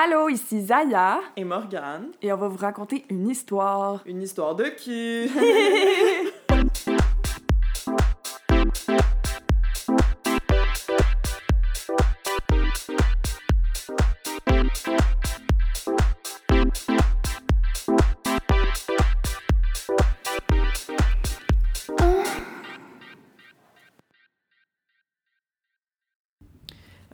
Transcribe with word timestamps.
Allô, 0.00 0.28
ici 0.28 0.60
Zaya 0.64 1.18
Et 1.36 1.42
Morgane. 1.42 2.12
et 2.22 2.32
on 2.32 2.36
va 2.36 2.46
vous 2.46 2.56
raconter 2.56 3.04
une 3.10 3.28
histoire. 3.28 4.00
Une 4.06 4.22
histoire 4.22 4.54
de 4.54 4.66
qui? 4.66 5.28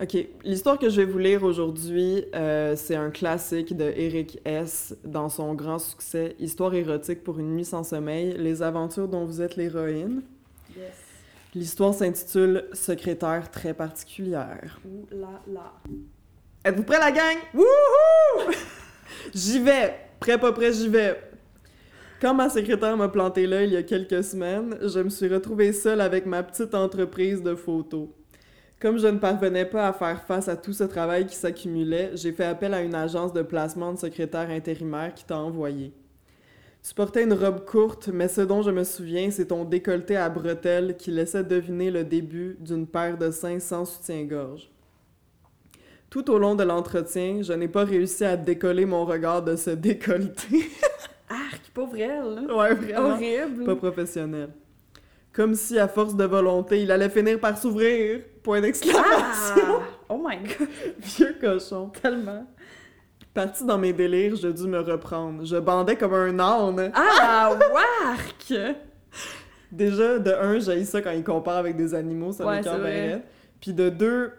Ok, 0.05 0.19
l'histoire 0.45 0.79
que 0.79 0.91
je 0.91 1.01
vais 1.01 1.11
vous 1.11 1.17
lire 1.19 1.45
aujourd'hui, 1.45 2.27
euh, 2.35 2.77
c'est 2.77 2.95
un 2.95 3.09
classique 3.09 3.75
de 3.75 3.91
Eric 3.97 4.39
S. 4.45 4.95
dans 5.03 5.31
son 5.31 5.55
grand 5.55 5.79
succès 5.79 6.37
Histoire 6.39 6.75
érotique 6.75 7.25
pour 7.25 7.39
une 7.39 7.55
nuit 7.55 7.65
sans 7.65 7.85
sommeil, 7.85 8.35
les 8.37 8.61
aventures 8.61 9.09
dont 9.09 9.25
vous 9.25 9.41
êtes 9.41 9.57
l'héroïne. 9.57 10.21
Yes. 10.77 10.93
L'histoire 11.55 11.95
s'intitule 11.95 12.67
Secrétaire 12.75 13.51
très 13.51 13.73
particulière. 13.73 14.79
Ouh 14.85 15.07
là 15.11 15.41
là. 15.47 15.73
Êtes-vous 16.67 16.83
prêts, 16.83 16.99
la 16.99 17.11
gang? 17.11 17.39
Wouhou! 17.55 18.53
j'y 19.35 19.59
vais! 19.59 19.95
Prêt, 20.21 20.39
pas 20.39 20.53
prêt, 20.53 20.71
j'y 20.71 20.89
vais! 20.89 21.19
Quand 22.21 22.35
ma 22.35 22.51
secrétaire 22.51 22.95
m'a 22.99 23.09
planté 23.09 23.47
là 23.47 23.65
il 23.65 23.73
y 23.73 23.77
a 23.79 23.83
quelques 23.83 24.23
semaines, 24.23 24.77
je 24.83 25.01
me 25.01 25.09
suis 25.09 25.29
retrouvée 25.29 25.73
seule 25.73 26.03
avec 26.03 26.27
ma 26.27 26.43
petite 26.43 26.75
entreprise 26.75 27.43
de 27.43 27.55
photos. 27.55 28.09
Comme 28.85 28.99
je 28.99 29.07
ne 29.07 29.17
parvenais 29.17 29.65
pas 29.65 29.89
à 29.89 29.95
faire 29.95 30.23
face 30.25 30.47
à 30.47 30.59
tout 30.59 30.75
ce 30.75 30.85
travail 30.85 31.25
qui 31.25 31.35
s'accumulait, 31.35 32.11
j'ai 32.17 32.33
fait 32.33 32.45
appel 32.45 32.75
à 32.75 32.83
une 32.83 32.95
agence 32.95 33.33
de 33.33 33.41
placement 33.41 33.95
de 33.95 33.99
secrétaire 33.99 34.51
intérimaire 34.51 35.15
qui 35.15 35.25
t'a 35.25 35.39
envoyé. 35.39 35.95
Tu 36.87 36.93
portais 36.93 37.25
une 37.25 37.33
robe 37.33 37.65
courte, 37.65 38.11
mais 38.13 38.29
ce 38.29 38.43
dont 38.43 38.61
je 38.61 38.71
me 38.71 38.85
souviens, 38.85 39.31
c'est 39.31 39.47
ton 39.47 39.65
décolleté 39.65 40.19
à 40.19 40.29
bretelles 40.29 40.99
qui 40.99 41.11
laissait 41.11 41.45
deviner 41.45 41.91
le 41.91 42.05
début 42.05 42.59
d'une 42.61 42.87
paire 42.87 43.17
de 43.17 43.31
seins 43.31 43.59
sans 43.59 43.87
soutien-gorge. 43.87 44.71
Tout 46.11 46.31
au 46.31 46.37
long 46.37 46.55
de 46.55 46.65
l'entretien, 46.65 47.41
je 47.41 47.55
n'ai 47.55 47.69
pas 47.69 47.85
réussi 47.85 48.27
à 48.27 48.37
décoller 48.37 48.85
mon 48.85 49.07
regard 49.07 49.43
de 49.43 49.57
ce 49.57 49.71
décolleté. 49.71 50.69
Arc, 51.31 51.71
pauvre 51.73 51.97
elle. 51.97 52.35
là. 52.35 52.55
ouais, 52.55 52.75
vraiment. 52.75 53.15
Horrible. 53.15 53.65
Pas 53.65 53.77
professionnel. 53.77 54.51
Comme 55.35 55.55
si, 55.55 55.79
à 55.79 55.89
force 55.89 56.15
de 56.15 56.25
volonté, 56.25 56.83
il 56.83 56.91
allait 56.93 57.09
finir 57.11 57.41
par 57.41 57.59
s'ouvrir. 57.59 58.21
Point 58.43 58.61
d'exclamation. 58.61 59.05
Ah! 59.57 59.81
Oh 60.09 60.23
my 60.25 60.37
god, 60.37 60.69
Vieux 60.99 61.37
cochon. 61.41 61.91
tellement. 62.01 62.47
Parti 63.33 63.65
dans 63.67 63.79
mes 63.79 63.93
délires, 63.93 64.37
je 64.37 64.47
dus 64.49 64.69
me 64.69 64.79
reprendre. 64.79 65.45
Je 65.45 65.57
bandais 65.57 65.97
comme 65.97 66.15
un 66.15 66.39
âne. 66.39 66.93
Ah, 66.95 67.51
wark! 67.73 68.55
Déjà, 69.73 70.21
de 70.21 70.31
un, 70.31 70.61
j'ai 70.61 70.85
ça 70.85 71.03
quand 71.03 71.11
il 71.11 71.25
compare 71.25 71.57
avec 71.57 71.77
des 71.77 71.95
animaux, 71.95 72.31
ça 72.31 72.47
Ouais, 72.47 72.61
raide. 72.61 73.23
Puis 73.61 73.73
de 73.73 73.89
deux, 73.89 74.31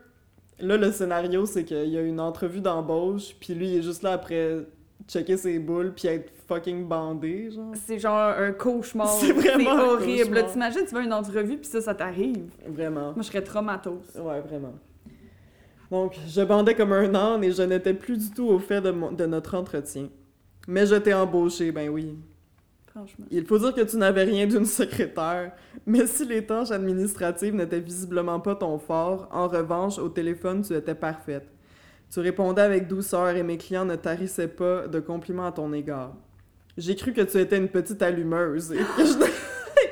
là, 0.60 0.78
le 0.78 0.92
scénario, 0.94 1.46
c'est 1.46 1.66
qu'il 1.66 1.90
y 1.90 1.98
a 1.98 2.02
une 2.02 2.22
entrevue 2.22 2.62
d'embauche, 2.62 3.36
puis 3.38 3.54
lui, 3.54 3.68
il 3.68 3.80
est 3.80 3.82
juste 3.82 4.02
là 4.02 4.14
après 4.14 4.60
checker 5.08 5.38
ses 5.38 5.60
boules, 5.60 5.94
puis 5.96 6.08
être 6.08 6.32
fucking 6.48 6.88
bandé, 6.88 7.52
genre. 7.52 7.74
C'est 7.86 8.00
genre 8.00 8.34
un 8.38 8.52
cauchemar. 8.52 9.08
C'est 9.10 9.32
vraiment 9.32 9.80
horrible. 9.92 10.46
T'imagines, 10.52 10.86
tu 10.88 10.94
vas 10.96 11.02
une 11.02 11.14
entrevue 11.14 11.58
puis 11.58 11.68
ça, 11.68 11.82
ça 11.82 11.94
t'arrive. 11.96 12.50
Vraiment. 12.68 13.14
Moi, 13.14 13.22
je 13.22 13.24
serais 13.28 13.44
traumatos. 13.44 14.16
Ouais, 14.16 14.42
vraiment. 14.42 14.74
Donc, 15.92 16.16
je 16.28 16.42
bandais 16.42 16.74
comme 16.76 16.94
un 16.94 17.14
âne 17.14 17.44
et 17.44 17.52
je 17.52 17.62
n'étais 17.62 17.94
plus 17.94 18.18
du 18.18 18.30
tout 18.32 18.48
au 18.48 18.60
fait 18.60 18.82
de, 18.82 18.92
mon- 18.92 19.12
de 19.12 19.26
notre 19.26 19.56
entretien. 19.56 20.10
Mais 20.68 20.86
je 20.86 20.96
t'ai 20.96 21.14
embauché, 21.14 21.72
ben 21.72 21.90
oui. 21.90 22.18
Franchement. 22.88 23.26
Il 23.30 23.46
faut 23.46 23.60
dire 23.60 23.74
que 23.74 23.82
tu 23.82 23.98
n'avais 23.98 24.24
rien 24.24 24.48
d'une 24.48 24.66
secrétaire, 24.66 25.52
mais 25.86 26.08
si 26.08 26.26
les 26.26 26.44
tâches 26.46 26.72
administratives 26.72 27.54
n'étaient 27.54 27.80
visiblement 27.82 28.40
pas 28.40 28.56
ton 28.56 28.80
fort, 28.80 29.28
en 29.32 29.48
revanche, 29.48 30.00
au 30.00 30.10
téléphone, 30.10 30.62
tu 30.64 30.74
étais 30.74 30.96
parfaite. 30.96 31.46
Tu 32.10 32.20
répondais 32.20 32.62
avec 32.62 32.88
douceur 32.88 33.30
et 33.30 33.44
mes 33.44 33.58
clients 33.58 33.86
ne 33.86 33.96
tarissaient 33.96 34.48
pas 34.48 34.88
de 34.88 35.00
compliments 35.00 35.48
à 35.48 35.52
ton 35.52 35.74
égard. 35.74 36.16
J'ai 36.78 36.96
cru 36.96 37.14
que 37.14 37.22
tu 37.22 37.38
étais 37.40 37.58
une 37.58 37.70
petite 37.70 38.02
allumeuse 38.02 38.72
et 38.72 38.78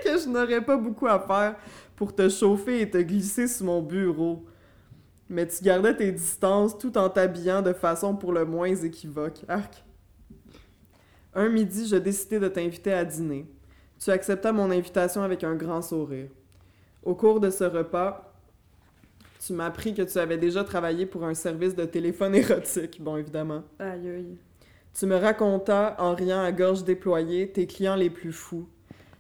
que 0.04 0.18
je, 0.20 0.30
n'aurais 0.30 0.62
pas 0.62 0.78
beaucoup 0.78 1.08
à 1.08 1.20
faire 1.20 1.56
pour 1.96 2.14
te 2.14 2.28
chauffer 2.30 2.82
et 2.82 2.90
te 2.90 2.98
glisser 2.98 3.48
sous 3.48 3.64
mon 3.64 3.82
bureau. 3.82 4.46
Mais 5.30 5.48
tu 5.48 5.64
gardais 5.64 5.96
tes 5.96 6.12
distances 6.12 6.78
tout 6.78 6.98
en 6.98 7.10
t'habillant 7.10 7.62
de 7.62 7.74
façon 7.74 8.16
pour 8.16 8.34
le 8.34 8.46
moins 8.46 8.76
équivoque. 8.76 9.44
Arc. 9.48 9.84
Un 11.34 11.50
midi, 11.50 11.88
je 11.88 11.96
décidai 11.96 12.40
de 12.40 12.48
t'inviter 12.48 12.94
à 12.94 13.04
dîner. 13.04 13.50
Tu 13.98 14.12
accepta 14.12 14.52
mon 14.52 14.70
invitation 14.70 15.24
avec 15.24 15.44
un 15.44 15.56
grand 15.56 15.82
sourire. 15.82 16.30
Au 17.02 17.16
cours 17.16 17.40
de 17.40 17.50
ce 17.50 17.64
repas, 17.64 18.33
tu 19.46 19.54
m'appris 19.54 19.94
que 19.94 20.02
tu 20.02 20.18
avais 20.18 20.38
déjà 20.38 20.64
travaillé 20.64 21.06
pour 21.06 21.24
un 21.26 21.34
service 21.34 21.76
de 21.76 21.86
téléphone 21.86 22.36
érotique, 22.44 23.02
bon 23.02 23.18
évidemment. 23.18 23.64
Aïe 23.80 24.10
aïe. 24.10 24.38
Tu 24.98 25.06
me 25.08 25.16
racontas, 25.16 25.96
en 25.98 26.14
riant 26.14 26.42
à 26.44 26.52
gorge 26.52 26.84
déployée, 26.84 27.50
tes 27.50 27.66
clients 27.66 27.96
les 27.96 28.10
plus 28.12 28.32
fous. 28.32 28.68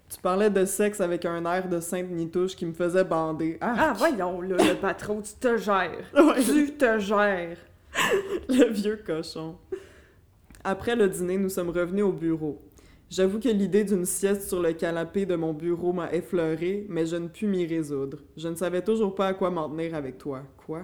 Tu 0.07 0.22
parlais 0.22 0.51
de 0.51 0.66
sexe 0.66 1.01
avec 1.01 1.25
un 1.25 1.44
air 1.45 1.67
de 1.67 1.79
sainte 1.79 2.12
nitouche 2.12 2.56
qui 2.56 2.67
me 2.67 2.73
faisait 2.73 3.03
bander. 3.03 3.57
Ah, 3.59 3.73
Ah, 3.79 3.94
voyons, 3.97 4.41
là, 4.41 4.57
le 4.57 4.75
patron, 4.75 5.22
tu 5.22 5.33
te 5.39 5.57
gères. 5.57 6.06
Ouais. 6.13 6.41
Tu 6.44 6.73
te 6.73 7.00
gères. 7.00 7.57
Le 8.50 8.69
vieux 8.72 9.00
cochon. 9.06 9.56
Après 10.63 10.95
le 10.95 11.09
dîner, 11.09 11.38
nous 11.38 11.50
sommes 11.50 11.69
revenus 11.69 12.03
au 12.06 12.12
bureau. 12.12 12.62
J'avoue 13.16 13.40
que 13.40 13.50
l'idée 13.50 13.84
d'une 13.84 14.06
sieste 14.06 14.47
sur 14.50 14.59
le 14.59 14.74
canapé 14.74 15.28
de 15.28 15.35
mon 15.35 15.53
bureau 15.53 15.94
m'a 15.94 16.12
effleuré, 16.12 16.88
mais 16.90 17.06
je 17.06 17.16
ne 17.16 17.28
pus 17.28 17.46
m'y 17.46 17.63
résoudre. 17.63 18.18
Je 18.35 18.47
ne 18.47 18.56
savais 18.56 18.81
toujours 18.81 19.13
pas 19.13 19.28
à 19.28 19.34
quoi 19.35 19.51
m'en 19.51 19.69
tenir 19.69 19.94
avec 19.94 20.18
toi. 20.18 20.41
Quoi? 20.66 20.81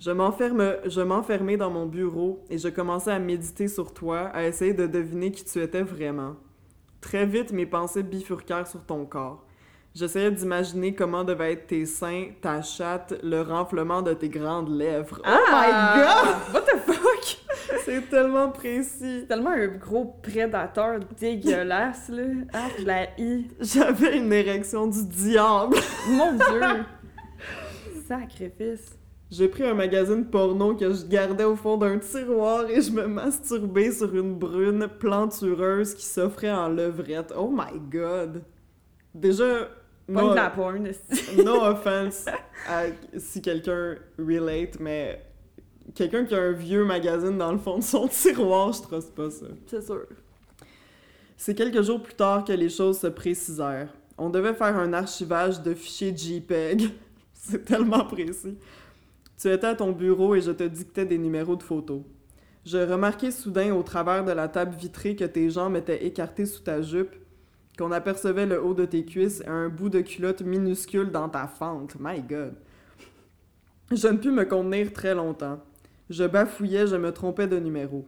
Je 0.00 0.10
m'enferme, 0.10 0.76
je 0.86 1.02
m'enfermais 1.02 1.58
dans 1.58 1.68
mon 1.68 1.84
bureau 1.84 2.42
et 2.48 2.56
je 2.56 2.68
commençais 2.68 3.10
à 3.10 3.18
méditer 3.18 3.68
sur 3.68 3.92
toi, 3.92 4.30
à 4.32 4.44
essayer 4.44 4.72
de 4.72 4.86
deviner 4.86 5.30
qui 5.30 5.44
tu 5.44 5.60
étais 5.60 5.82
vraiment. 5.82 6.36
Très 7.02 7.26
vite, 7.26 7.52
mes 7.52 7.66
pensées 7.66 8.02
bifurquèrent 8.02 8.66
sur 8.66 8.82
ton 8.86 9.04
corps. 9.04 9.44
J'essayais 9.94 10.30
d'imaginer 10.30 10.94
comment 10.94 11.22
devaient 11.22 11.52
être 11.52 11.66
tes 11.66 11.84
seins, 11.84 12.28
ta 12.40 12.62
chatte, 12.62 13.12
le 13.22 13.42
renflement 13.42 14.00
de 14.00 14.14
tes 14.14 14.30
grandes 14.30 14.74
lèvres. 14.74 15.20
Oh 15.26 15.38
my 15.52 15.66
god! 15.70 16.54
What 16.54 16.62
the 16.62 16.78
fuck? 16.78 16.93
C'est 17.84 18.08
tellement 18.10 18.50
précis. 18.50 19.24
Tellement 19.28 19.50
un 19.50 19.66
gros 19.68 20.16
prédateur 20.22 21.00
dégueulasse, 21.18 22.08
là. 22.08 22.22
Ah, 22.52 22.68
je 22.78 22.84
la 22.84 23.02
hais. 23.18 23.44
J'avais 23.60 24.18
une 24.18 24.32
érection 24.32 24.86
du 24.86 25.04
diable. 25.06 25.76
Mon 26.08 26.32
dieu. 26.32 26.60
Sacrifice. 28.08 28.98
J'ai 29.30 29.48
pris 29.48 29.64
un 29.64 29.74
magazine 29.74 30.24
porno 30.26 30.74
que 30.76 30.92
je 30.92 31.06
gardais 31.06 31.44
au 31.44 31.56
fond 31.56 31.76
d'un 31.76 31.98
tiroir 31.98 32.68
et 32.68 32.80
je 32.80 32.90
me 32.92 33.06
masturbais 33.06 33.90
sur 33.90 34.14
une 34.14 34.34
brune 34.34 34.86
plantureuse 35.00 35.94
qui 35.94 36.04
s'offrait 36.04 36.52
en 36.52 36.68
levrette. 36.68 37.32
Oh 37.36 37.50
my 37.50 37.78
god. 37.90 38.42
Déjà, 39.14 39.68
Pas 40.12 40.22
no, 40.22 40.30
de 40.30 40.34
la 40.36 40.50
porn, 40.50 40.86
no 41.44 41.62
offense 41.62 42.26
à- 42.68 42.84
si 43.16 43.40
quelqu'un 43.40 43.96
relate, 44.18 44.78
mais 44.78 45.24
quelqu'un 45.94 46.24
qui 46.24 46.34
a 46.34 46.42
un 46.42 46.52
vieux 46.52 46.84
magazine 46.84 47.38
dans 47.38 47.52
le 47.52 47.58
fond 47.58 47.78
de 47.78 47.84
son 47.84 48.08
tiroir, 48.08 48.72
je 48.72 48.82
trosse 48.82 49.06
pas 49.06 49.30
ça. 49.30 49.46
C'est 49.66 49.82
sûr. 49.82 50.06
C'est 51.36 51.54
quelques 51.54 51.82
jours 51.82 52.02
plus 52.02 52.14
tard 52.14 52.44
que 52.44 52.52
les 52.52 52.68
choses 52.68 52.98
se 52.98 53.06
précisèrent. 53.06 53.92
On 54.16 54.30
devait 54.30 54.54
faire 54.54 54.76
un 54.76 54.92
archivage 54.92 55.62
de 55.62 55.74
fichiers 55.74 56.16
JPEG. 56.16 56.90
C'est 57.34 57.64
tellement 57.64 58.04
précis. 58.04 58.56
Tu 59.36 59.52
étais 59.52 59.66
à 59.66 59.74
ton 59.74 59.92
bureau 59.92 60.34
et 60.34 60.40
je 60.40 60.52
te 60.52 60.62
dictais 60.62 61.04
des 61.04 61.18
numéros 61.18 61.56
de 61.56 61.62
photos. 61.62 62.02
Je 62.64 62.78
remarquai 62.78 63.30
soudain 63.30 63.74
au 63.74 63.82
travers 63.82 64.24
de 64.24 64.32
la 64.32 64.48
table 64.48 64.74
vitrée 64.74 65.16
que 65.16 65.24
tes 65.24 65.50
jambes 65.50 65.76
étaient 65.76 66.06
écartées 66.06 66.46
sous 66.46 66.62
ta 66.62 66.80
jupe, 66.80 67.14
qu'on 67.76 67.92
apercevait 67.92 68.46
le 68.46 68.62
haut 68.62 68.72
de 68.72 68.86
tes 68.86 69.04
cuisses 69.04 69.42
et 69.42 69.48
un 69.48 69.68
bout 69.68 69.90
de 69.90 70.00
culotte 70.00 70.40
minuscule 70.40 71.10
dans 71.10 71.28
ta 71.28 71.46
fente. 71.46 71.96
My 72.00 72.22
God. 72.22 72.54
Je 73.90 74.08
ne 74.08 74.16
pus 74.16 74.30
me 74.30 74.44
contenir 74.44 74.92
très 74.92 75.14
longtemps. 75.14 75.60
Je 76.10 76.24
bafouillais, 76.24 76.86
je 76.86 76.96
me 76.96 77.12
trompais 77.12 77.46
de 77.46 77.58
numéro. 77.58 78.04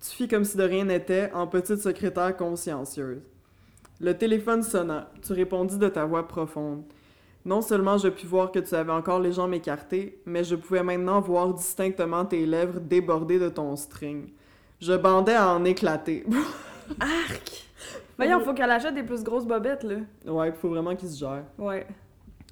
Tu 0.00 0.10
fis 0.10 0.28
comme 0.28 0.44
si 0.44 0.56
de 0.56 0.64
rien 0.64 0.84
n'était, 0.84 1.30
en 1.32 1.46
petite 1.46 1.80
secrétaire 1.80 2.36
consciencieuse. 2.36 3.22
Le 4.00 4.16
téléphone 4.18 4.62
sonna. 4.62 5.10
Tu 5.22 5.32
répondis 5.32 5.78
de 5.78 5.88
ta 5.88 6.04
voix 6.04 6.26
profonde. 6.26 6.82
Non 7.44 7.62
seulement 7.62 7.98
je 7.98 8.08
pus 8.08 8.26
voir 8.26 8.52
que 8.52 8.58
tu 8.58 8.74
avais 8.74 8.92
encore 8.92 9.20
les 9.20 9.32
jambes 9.32 9.54
écartées, 9.54 10.20
mais 10.26 10.44
je 10.44 10.56
pouvais 10.56 10.82
maintenant 10.82 11.20
voir 11.20 11.54
distinctement 11.54 12.24
tes 12.24 12.46
lèvres 12.46 12.80
débordées 12.80 13.38
de 13.38 13.48
ton 13.48 13.74
string. 13.76 14.28
Je 14.80 14.92
bandais 14.92 15.34
à 15.34 15.48
en 15.54 15.64
éclater. 15.64 16.24
Arc! 17.00 17.68
Voyons, 18.16 18.40
faut 18.40 18.54
qu'elle 18.54 18.70
achète 18.70 18.94
des 18.94 19.02
plus 19.02 19.24
grosses 19.24 19.46
bobettes, 19.46 19.84
là. 19.84 19.96
ouais, 20.26 20.48
il 20.48 20.54
faut 20.54 20.68
vraiment 20.68 20.94
qu'il 20.94 21.08
se 21.08 21.18
gère. 21.18 21.44
Ouais. 21.58 21.86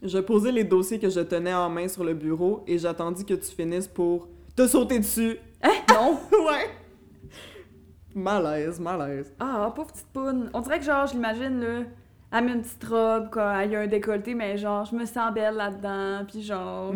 Je 0.02 0.18
posai 0.18 0.50
les 0.50 0.64
dossiers 0.64 0.98
que 0.98 1.10
je 1.10 1.20
tenais 1.20 1.52
en 1.54 1.68
main 1.68 1.86
sur 1.86 2.02
le 2.02 2.14
bureau 2.14 2.64
et 2.66 2.78
j'attendis 2.78 3.24
que 3.24 3.34
tu 3.34 3.50
finisses 3.50 3.88
pour 3.88 4.28
T'as 4.56 4.68
sauté 4.68 4.98
dessus. 4.98 5.36
Hein? 5.62 5.70
Non! 5.90 6.18
ouais. 6.46 6.70
Malaise, 8.14 8.80
malaise. 8.80 9.32
Ah, 9.38 9.72
pauvre 9.74 9.92
petite 9.92 10.06
poune. 10.12 10.50
On 10.52 10.60
dirait 10.60 10.78
que, 10.78 10.84
genre, 10.84 11.06
je 11.06 11.12
l'imagine, 11.12 11.60
là, 11.60 11.82
elle 12.32 12.44
met 12.44 12.52
une 12.52 12.62
petite 12.62 12.84
robe, 12.84 13.30
quoi, 13.30 13.62
elle 13.62 13.74
a 13.76 13.80
un 13.80 13.86
décolleté, 13.86 14.34
mais 14.34 14.56
genre, 14.56 14.84
je 14.84 14.94
me 14.96 15.04
sens 15.04 15.32
belle 15.32 15.54
là-dedans, 15.54 16.24
puis 16.26 16.42
genre... 16.42 16.92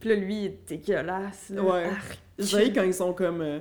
Puis 0.00 0.08
là, 0.08 0.14
lui, 0.16 0.34
il 0.40 0.44
est 0.46 0.68
dégueulasse, 0.68 1.50
là. 1.50 1.62
Ouais. 1.62 1.84
Arc. 1.86 2.18
J'ai 2.38 2.72
quand 2.72 2.82
ils 2.82 2.94
sont 2.94 3.12
comme. 3.12 3.40
euh, 3.40 3.60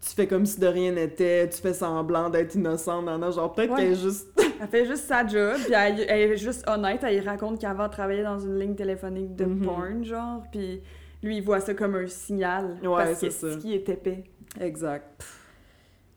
tu 0.00 0.14
fais 0.14 0.26
comme 0.26 0.46
si 0.46 0.58
de 0.58 0.66
rien 0.66 0.92
n'était, 0.92 1.48
tu 1.48 1.60
fais 1.60 1.74
semblant 1.74 2.30
d'être 2.30 2.54
innocente, 2.54 3.04
nan, 3.04 3.20
nan, 3.20 3.32
genre 3.32 3.52
peut-être 3.52 3.70
Ouais. 3.72 3.80
qu'elle 3.82 3.92
est 3.92 4.00
juste. 4.00 4.28
Elle 4.62 4.68
fait 4.68 4.84
juste 4.86 5.04
sa 5.04 5.26
job, 5.26 5.56
puis 5.64 5.72
elle, 5.72 6.00
elle 6.06 6.32
est 6.32 6.36
juste 6.36 6.68
honnête, 6.68 7.02
elle 7.02 7.26
raconte 7.26 7.58
qu'avant 7.58 7.84
elle 7.84 7.90
travaillait 7.90 8.22
dans 8.22 8.38
une 8.38 8.58
ligne 8.58 8.74
téléphonique 8.74 9.34
de 9.34 9.46
Mhm. 9.46 9.64
porn, 9.64 10.04
genre, 10.04 10.42
puis 10.52 10.82
lui, 11.22 11.36
il 11.38 11.42
voit 11.42 11.60
ça 11.60 11.74
comme 11.74 11.94
un 11.96 12.06
signal, 12.06 12.78
Ouais, 12.82 13.04
parce 13.04 13.18
c'est 13.20 13.28
que 13.28 13.32
ce 13.34 13.58
qui 13.58 13.74
est 13.74 13.88
épais. 13.88 14.24
Exact. 14.60 15.24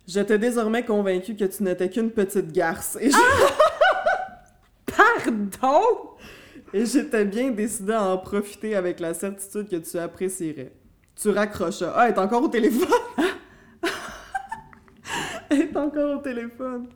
J'étais 0.08 0.38
désormais 0.38 0.84
convaincue 0.84 1.36
que 1.36 1.46
tu 1.46 1.64
n'étais 1.64 1.90
qu'une 1.90 2.12
petite 2.12 2.52
garce 2.52 2.98
et 3.00 3.10
j'- 3.10 3.16
Pardon? 4.86 6.10
et 6.74 6.86
j'étais 6.86 7.26
bien 7.26 7.52
décidée 7.52 7.94
à 7.94 8.04
en 8.04 8.18
profiter 8.18 8.76
avec 8.76 9.00
la 9.00 9.14
certitude 9.14 9.70
que 9.70 9.76
tu 9.78 9.98
apprécierais. 9.98 10.74
Tu 11.16 11.30
raccrochas. 11.30 11.94
Ah, 11.96 12.08
elle 12.10 12.16
est 12.16 12.20
encore 12.20 12.44
au 12.44 12.48
téléphone! 12.48 12.88
elle 15.50 15.62
est 15.62 15.78
encore 15.78 16.18
au 16.18 16.22
téléphone. 16.22 16.88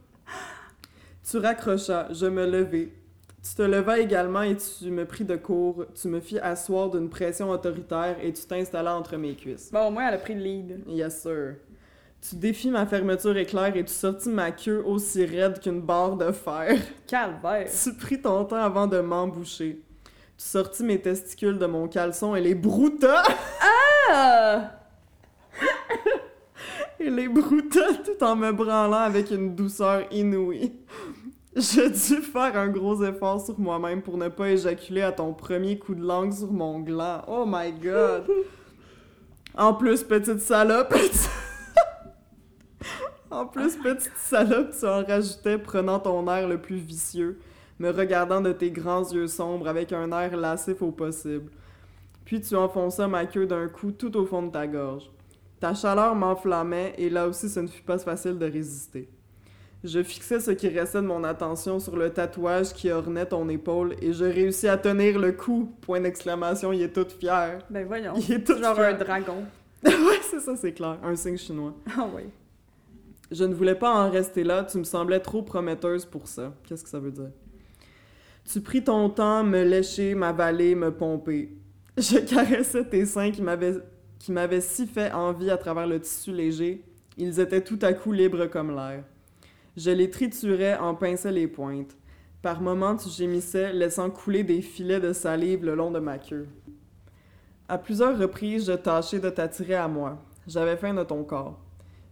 Tu 1.29 1.37
raccrochas, 1.37 2.07
je 2.13 2.25
me 2.25 2.45
levai. 2.45 2.93
Tu 3.47 3.55
te 3.55 3.61
levas 3.61 3.99
également 3.99 4.41
et 4.41 4.57
tu 4.57 4.89
me 4.91 5.05
pris 5.05 5.23
de 5.23 5.35
court. 5.35 5.85
Tu 5.99 6.07
me 6.09 6.19
fis 6.19 6.39
asseoir 6.39 6.89
d'une 6.89 7.09
pression 7.09 7.49
autoritaire 7.49 8.17
et 8.21 8.33
tu 8.33 8.43
t'installa 8.43 8.95
entre 8.95 9.15
mes 9.15 9.35
cuisses. 9.35 9.69
Bon, 9.71 9.87
au 9.87 9.91
moins, 9.91 10.07
elle 10.07 10.15
a 10.15 10.17
pris 10.17 10.33
le 10.33 10.41
lead. 10.41 10.83
Yes, 10.87 11.21
sir. 11.21 11.55
Tu 12.19 12.35
défis 12.35 12.69
ma 12.71 12.85
fermeture 12.85 13.37
éclair 13.37 13.75
et 13.75 13.85
tu 13.85 13.93
sortis 13.93 14.29
ma 14.29 14.51
queue 14.51 14.83
aussi 14.85 15.23
raide 15.25 15.59
qu'une 15.59 15.81
barre 15.81 16.17
de 16.17 16.31
fer. 16.31 16.77
Calvaire. 17.07 17.69
Tu 17.71 17.93
pris 17.93 18.21
ton 18.21 18.43
temps 18.43 18.57
avant 18.57 18.87
de 18.87 18.99
m'emboucher. 18.99 19.79
Tu 20.37 20.45
sortis 20.45 20.83
mes 20.83 20.99
testicules 20.99 21.57
de 21.57 21.65
mon 21.67 21.87
caleçon 21.87 22.35
et 22.35 22.41
les 22.41 22.55
broutas, 22.55 23.23
Ah! 24.11 24.71
et 26.99 27.09
les 27.09 27.29
broutas 27.29 27.93
tout 28.03 28.23
en 28.23 28.35
me 28.35 28.51
branlant 28.51 28.97
avec 28.97 29.31
une 29.31 29.55
douceur 29.55 30.03
inouïe. 30.11 30.73
Je 31.57 31.87
dû 31.87 32.21
faire 32.21 32.55
un 32.55 32.67
gros 32.67 33.03
effort 33.03 33.43
sur 33.43 33.59
moi-même 33.59 34.03
pour 34.03 34.15
ne 34.15 34.27
pas 34.27 34.51
éjaculer 34.51 35.01
à 35.01 35.11
ton 35.11 35.33
premier 35.33 35.79
coup 35.79 35.95
de 35.95 36.05
langue 36.05 36.31
sur 36.31 36.51
mon 36.51 36.81
gland. 36.81 37.23
Oh 37.27 37.45
my 37.47 37.71
god! 37.71 38.25
En 39.55 39.73
plus, 39.73 40.03
petite 40.03 40.39
salope, 40.39 40.93
En 43.31 43.47
plus, 43.47 43.75
petite 43.75 44.15
salope, 44.17 44.69
tu 44.79 44.85
en 44.85 45.03
rajoutais, 45.03 45.57
prenant 45.57 45.99
ton 45.99 46.27
air 46.27 46.47
le 46.47 46.61
plus 46.61 46.77
vicieux, 46.77 47.39
me 47.79 47.89
regardant 47.89 48.39
de 48.39 48.51
tes 48.51 48.69
grands 48.69 49.11
yeux 49.11 49.27
sombres 49.27 49.67
avec 49.67 49.91
un 49.93 50.11
air 50.11 50.37
lascif 50.37 50.83
au 50.83 50.91
possible. 50.91 51.49
Puis 52.23 52.39
tu 52.39 52.55
enfonças 52.55 53.07
ma 53.07 53.25
queue 53.25 53.47
d'un 53.47 53.67
coup 53.67 53.91
tout 53.91 54.15
au 54.15 54.27
fond 54.27 54.43
de 54.43 54.51
ta 54.51 54.67
gorge. 54.67 55.09
Ta 55.59 55.73
chaleur 55.73 56.13
m'enflammait 56.13 56.93
et 56.99 57.09
là 57.09 57.27
aussi 57.27 57.49
ce 57.49 57.61
ne 57.61 57.67
fut 57.67 57.81
pas 57.81 57.97
facile 57.97 58.37
de 58.37 58.45
résister. 58.45 59.09
Je 59.87 60.03
fixais 60.03 60.41
ce 60.41 60.51
qui 60.51 60.67
restait 60.67 61.01
de 61.01 61.07
mon 61.07 61.23
attention 61.23 61.79
sur 61.79 61.95
le 61.95 62.09
tatouage 62.09 62.73
qui 62.73 62.91
ornait 62.91 63.25
ton 63.25 63.47
épaule 63.47 63.95
et 64.01 64.11
je 64.11 64.25
réussis 64.25 64.67
à 64.67 64.75
tenir 64.75 65.17
le 65.17 65.31
coup. 65.31 65.71
Point 65.79 66.01
d'exclamation, 66.01 66.73
il 66.73 66.81
est 66.81 66.91
tout 66.91 67.07
fier. 67.17 67.59
Ben 67.69 67.87
voyons. 67.87 68.13
Il 68.17 68.33
est 68.33 68.43
tout 68.43 68.57
Genre 68.57 68.77
un 68.77 68.93
dragon. 68.93 69.45
ouais, 69.85 70.19
c'est 70.29 70.41
ça, 70.41 70.57
c'est 70.57 70.73
clair. 70.73 70.97
Un 71.01 71.15
signe 71.15 71.37
chinois. 71.37 71.73
Ah 71.97 72.05
oui. 72.13 72.23
Je 73.31 73.45
ne 73.45 73.53
voulais 73.53 73.75
pas 73.75 73.93
en 73.93 74.09
rester 74.09 74.43
là, 74.43 74.65
tu 74.65 74.77
me 74.77 74.83
semblais 74.83 75.21
trop 75.21 75.41
prometteuse 75.41 76.03
pour 76.03 76.27
ça. 76.27 76.53
Qu'est-ce 76.67 76.83
que 76.83 76.89
ça 76.89 76.99
veut 76.99 77.11
dire? 77.11 77.31
Tu 78.43 78.59
pris 78.59 78.83
ton 78.83 79.09
temps, 79.09 79.45
me 79.45 79.63
lécher, 79.63 80.15
m'avaler, 80.15 80.75
me 80.75 80.91
pomper. 80.91 81.55
Je 81.97 82.19
caressais 82.19 82.83
tes 82.83 83.05
seins 83.05 83.31
qui 83.31 83.41
m'avaient 83.41 83.77
qui 84.19 84.33
m'avaient 84.33 84.61
si 84.61 84.85
fait 84.85 85.13
envie 85.13 85.49
à 85.49 85.57
travers 85.57 85.87
le 85.87 86.01
tissu 86.01 86.33
léger. 86.33 86.83
Ils 87.15 87.39
étaient 87.39 87.61
tout 87.61 87.79
à 87.81 87.93
coup 87.93 88.11
libres 88.11 88.47
comme 88.47 88.75
l'air. 88.75 89.03
Je 89.77 89.91
les 89.91 90.09
triturais, 90.09 90.75
en 90.75 90.95
pinçais 90.95 91.31
les 91.31 91.47
pointes. 91.47 91.95
Par 92.41 92.61
moments, 92.61 92.95
tu 92.95 93.09
gémissais, 93.09 93.71
laissant 93.73 94.09
couler 94.09 94.43
des 94.43 94.63
filets 94.63 94.99
de 94.99 95.13
salive 95.13 95.63
le 95.63 95.75
long 95.75 95.91
de 95.91 95.99
ma 95.99 96.17
queue. 96.17 96.47
À 97.69 97.77
plusieurs 97.77 98.17
reprises, 98.17 98.65
je 98.65 98.71
tâchais 98.71 99.19
de 99.19 99.29
t'attirer 99.29 99.75
à 99.75 99.87
moi. 99.87 100.17
J'avais 100.47 100.77
faim 100.77 100.95
de 100.95 101.03
ton 101.03 101.23
corps. 101.23 101.59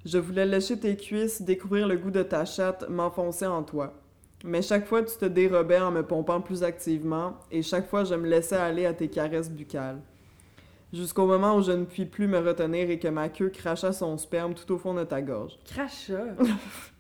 Je 0.06 0.20
voulais 0.20 0.46
lécher 0.46 0.80
tes 0.80 0.96
cuisses, 0.96 1.42
découvrir 1.42 1.88
le 1.88 1.98
goût 1.98 2.12
de 2.12 2.22
ta 2.22 2.46
chatte, 2.46 2.88
m'enfoncer 2.88 3.48
en 3.48 3.64
toi. 3.64 3.96
Mais 4.44 4.62
chaque 4.62 4.86
fois, 4.86 5.02
tu 5.02 5.18
te 5.18 5.26
dérobais 5.26 5.80
en 5.80 5.90
me 5.90 6.04
pompant 6.04 6.42
plus 6.42 6.62
activement, 6.62 7.40
et 7.50 7.64
chaque 7.64 7.90
fois, 7.90 8.04
je 8.04 8.14
me 8.14 8.28
laissais 8.28 8.58
aller 8.58 8.86
à 8.86 8.94
tes 8.94 9.08
caresses 9.08 9.50
buccales. 9.50 10.02
Jusqu'au 10.94 11.26
moment 11.26 11.56
où 11.56 11.64
je 11.64 11.72
ne 11.72 11.86
puis 11.86 12.06
plus 12.06 12.28
me 12.28 12.38
retenir 12.38 12.92
et 12.92 13.00
que 13.00 13.08
ma 13.08 13.30
queue 13.30 13.50
cracha 13.50 13.92
son 13.92 14.20
sperme 14.20 14.54
tout 14.54 14.72
au 14.72 14.78
fond 14.78 14.94
de 14.94 15.04
ta 15.04 15.20
gorge. 15.24 15.58
Crachat. 15.66 16.36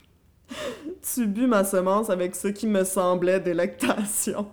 Tu 1.13 1.27
bus 1.27 1.47
ma 1.47 1.63
semence 1.63 2.09
avec 2.09 2.35
ce 2.35 2.47
qui 2.47 2.67
me 2.67 2.83
semblait 2.83 3.39
délectation. 3.39 4.47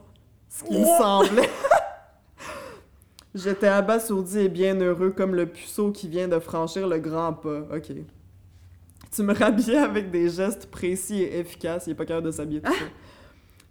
Ce 0.49 0.65
qui 0.65 0.79
me 0.79 0.85
semblait. 0.85 1.49
J'étais 3.35 3.69
abasourdi 3.69 4.41
et 4.41 4.49
bien 4.49 4.79
heureux 4.79 5.11
comme 5.11 5.35
le 5.35 5.47
puceau 5.47 5.91
qui 5.91 6.09
vient 6.09 6.29
de 6.29 6.39
franchir 6.39 6.87
le 6.87 6.99
grand 6.99 7.33
pas. 7.33 7.61
Ok. 7.75 7.93
Tu 9.11 9.23
me 9.23 9.35
rhabillais 9.35 9.79
avec 9.79 10.11
des 10.11 10.29
gestes 10.29 10.71
précis 10.71 11.23
et 11.23 11.39
efficaces. 11.39 11.87
Il 11.87 11.91
est 11.91 11.95
pas 11.95 12.05
capable 12.05 12.27
de 12.27 12.33
s'habiller 12.33 12.61
tout 12.61 12.73
ça. 12.73 12.85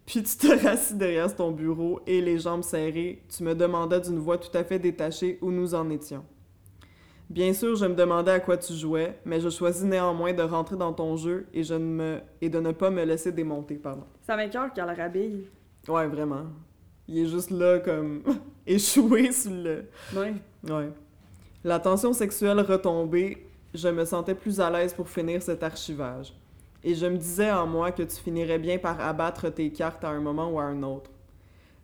Puis 0.05 0.23
tu 0.23 0.35
te 0.35 0.65
rassis 0.65 0.95
derrière 0.95 1.33
ton 1.33 1.51
bureau 1.51 2.01
et 2.05 2.21
les 2.21 2.39
jambes 2.39 2.63
serrées, 2.63 3.23
tu 3.29 3.43
me 3.43 3.55
demandais 3.55 4.01
d'une 4.01 4.19
voix 4.19 4.37
tout 4.37 4.55
à 4.57 4.63
fait 4.63 4.79
détachée 4.79 5.37
où 5.41 5.51
nous 5.51 5.73
en 5.73 5.89
étions. 5.89 6.25
Bien 7.31 7.53
sûr, 7.53 7.77
je 7.77 7.85
me 7.85 7.95
demandais 7.95 8.31
à 8.31 8.41
quoi 8.41 8.57
tu 8.57 8.73
jouais, 8.73 9.17
mais 9.23 9.39
je 9.39 9.47
choisis 9.47 9.85
néanmoins 9.85 10.33
de 10.33 10.41
rentrer 10.41 10.75
dans 10.75 10.91
ton 10.91 11.15
jeu 11.15 11.47
et, 11.53 11.63
je 11.63 11.75
ne 11.75 11.79
me... 11.79 12.19
et 12.41 12.49
de 12.49 12.59
ne 12.59 12.73
pas 12.73 12.89
me 12.89 13.05
laisser 13.05 13.31
démonter, 13.31 13.75
pardon. 13.75 14.03
Ça 14.21 14.35
m'écoeure 14.35 14.73
qu'elle 14.73 14.87
le 14.87 14.93
rhabille. 14.93 15.47
Ouais, 15.87 16.07
vraiment. 16.07 16.47
Il 17.07 17.19
est 17.19 17.27
juste 17.27 17.49
là 17.49 17.79
comme 17.79 18.21
échoué 18.67 19.31
sur 19.31 19.53
le... 19.53 19.85
Ouais. 20.13 20.33
Ouais. 20.69 20.89
La 21.63 21.79
tension 21.79 22.11
sexuelle 22.11 22.59
retombée, 22.59 23.47
je 23.73 23.87
me 23.87 24.03
sentais 24.03 24.35
plus 24.35 24.59
à 24.59 24.69
l'aise 24.69 24.93
pour 24.93 25.07
finir 25.07 25.41
cet 25.41 25.63
archivage. 25.63 26.33
Et 26.83 26.95
je 26.95 27.05
me 27.05 27.15
disais 27.15 27.49
en 27.49 27.65
moi 27.65 27.93
que 27.93 28.03
tu 28.03 28.17
finirais 28.17 28.59
bien 28.59 28.77
par 28.77 28.99
abattre 28.99 29.47
tes 29.47 29.71
cartes 29.71 30.03
à 30.03 30.09
un 30.09 30.19
moment 30.19 30.51
ou 30.51 30.59
à 30.59 30.63
un 30.63 30.83
autre. 30.83 31.09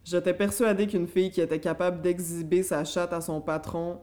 J'étais 0.03 0.33
persuadée 0.33 0.87
qu'une 0.87 1.07
fille 1.07 1.31
qui 1.31 1.39
était 1.39 1.61
capable 1.61 2.01
d'exhiber 2.01 2.63
sa 2.63 2.83
chatte 2.83 3.13
à 3.13 3.21
son 3.21 3.39
patron, 3.39 4.01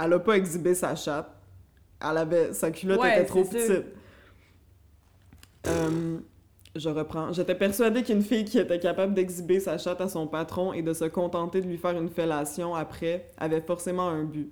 elle 0.00 0.12
a 0.12 0.18
pas 0.18 0.36
exhibé 0.36 0.74
sa 0.74 0.94
chatte. 0.94 1.30
Elle 2.00 2.16
avait 2.16 2.52
sa 2.52 2.70
culotte 2.70 3.00
Ouais, 3.00 3.16
était 3.16 3.26
trop 3.26 3.44
petite. 3.44 3.84
Euh, 5.66 6.18
je 6.74 6.88
reprends. 6.88 7.32
J'étais 7.32 7.54
persuadée 7.54 8.02
qu'une 8.02 8.22
fille 8.22 8.44
qui 8.44 8.58
était 8.58 8.78
capable 8.78 9.12
d'exhiber 9.12 9.60
sa 9.60 9.76
chatte 9.76 10.00
à 10.00 10.08
son 10.08 10.26
patron 10.26 10.72
et 10.72 10.82
de 10.82 10.92
se 10.94 11.04
contenter 11.04 11.60
de 11.60 11.66
lui 11.66 11.76
faire 11.76 11.98
une 11.98 12.08
fellation 12.08 12.74
après 12.74 13.30
avait 13.36 13.60
forcément 13.60 14.08
un 14.08 14.24
but. 14.24 14.50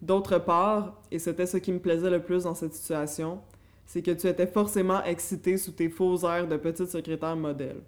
D'autre 0.00 0.38
part, 0.38 1.00
et 1.10 1.18
c'était 1.18 1.46
ce 1.46 1.58
qui 1.58 1.70
me 1.70 1.78
plaisait 1.78 2.10
le 2.10 2.22
plus 2.22 2.44
dans 2.44 2.54
cette 2.54 2.74
situation, 2.74 3.40
c'est 3.86 4.02
que 4.02 4.10
tu 4.10 4.26
étais 4.26 4.46
forcément 4.46 5.02
excitée 5.04 5.56
sous 5.56 5.72
tes 5.72 5.90
faux 5.90 6.24
airs 6.26 6.48
de 6.48 6.56
petite 6.56 6.88
secrétaire 6.88 7.36
modèle. 7.36 7.82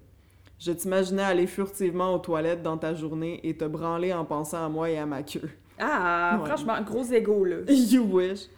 Je 0.59 0.73
t'imaginais 0.73 1.23
aller 1.23 1.47
furtivement 1.47 2.14
aux 2.14 2.19
toilettes 2.19 2.62
dans 2.62 2.79
ta 2.79 2.95
journée 2.95 3.41
et 3.43 3.57
te 3.57 3.64
branler 3.64 4.12
en 4.12 4.25
pensant 4.25 4.64
à 4.64 4.69
moi 4.69 4.91
et 4.91 4.99
à 4.99 5.07
ma 5.07 5.23
queue. 5.23 5.50
Ah, 5.78 6.38
Ouais. 6.40 6.47
franchement, 6.47 6.81
gros 6.83 7.04
égo, 7.04 7.45
là. 7.45 7.57
You 7.69 8.02
wish. 8.04 8.49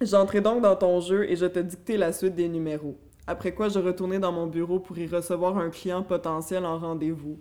J'entrai 0.00 0.40
donc 0.40 0.62
dans 0.62 0.76
ton 0.76 1.00
jeu 1.00 1.28
et 1.30 1.36
je 1.36 1.46
te 1.46 1.58
dictai 1.58 1.96
la 1.96 2.12
suite 2.12 2.34
des 2.34 2.48
numéros. 2.48 2.96
Après 3.26 3.52
quoi, 3.52 3.68
je 3.68 3.78
retournai 3.78 4.18
dans 4.18 4.32
mon 4.32 4.46
bureau 4.46 4.80
pour 4.80 4.96
y 4.98 5.06
recevoir 5.06 5.58
un 5.58 5.68
client 5.70 6.02
potentiel 6.02 6.64
en 6.64 6.78
rendez-vous. 6.78 7.38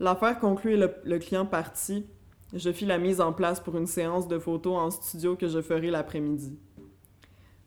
L'affaire 0.00 0.38
conclue 0.38 0.74
et 0.74 0.76
le, 0.76 0.94
le 1.04 1.18
client 1.18 1.44
parti, 1.44 2.06
je 2.54 2.70
fis 2.70 2.86
la 2.86 2.98
mise 2.98 3.20
en 3.20 3.32
place 3.32 3.58
pour 3.60 3.76
une 3.76 3.86
séance 3.88 4.28
de 4.28 4.38
photos 4.38 4.74
en 4.78 4.90
studio 4.90 5.34
que 5.36 5.48
je 5.48 5.60
ferai 5.60 5.90
l'après-midi. 5.90 6.56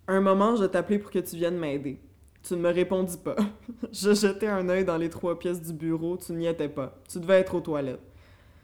Un 0.07 0.21
moment, 0.21 0.55
je 0.55 0.63
t'appelai 0.65 0.97
pour 0.97 1.11
que 1.11 1.19
tu 1.19 1.35
viennes 1.35 1.57
m'aider. 1.57 1.99
Tu 2.41 2.55
ne 2.55 2.59
me 2.61 2.69
répondis 2.71 3.17
pas. 3.17 3.35
je 3.91 4.13
jetai 4.15 4.47
un 4.47 4.67
œil 4.69 4.85
dans 4.85 4.97
les 4.97 5.09
trois 5.09 5.37
pièces 5.37 5.61
du 5.61 5.73
bureau, 5.73 6.17
tu 6.17 6.31
n'y 6.31 6.47
étais 6.47 6.69
pas. 6.69 6.97
Tu 7.09 7.19
devais 7.19 7.39
être 7.41 7.53
aux 7.53 7.61
toilettes. 7.61 7.99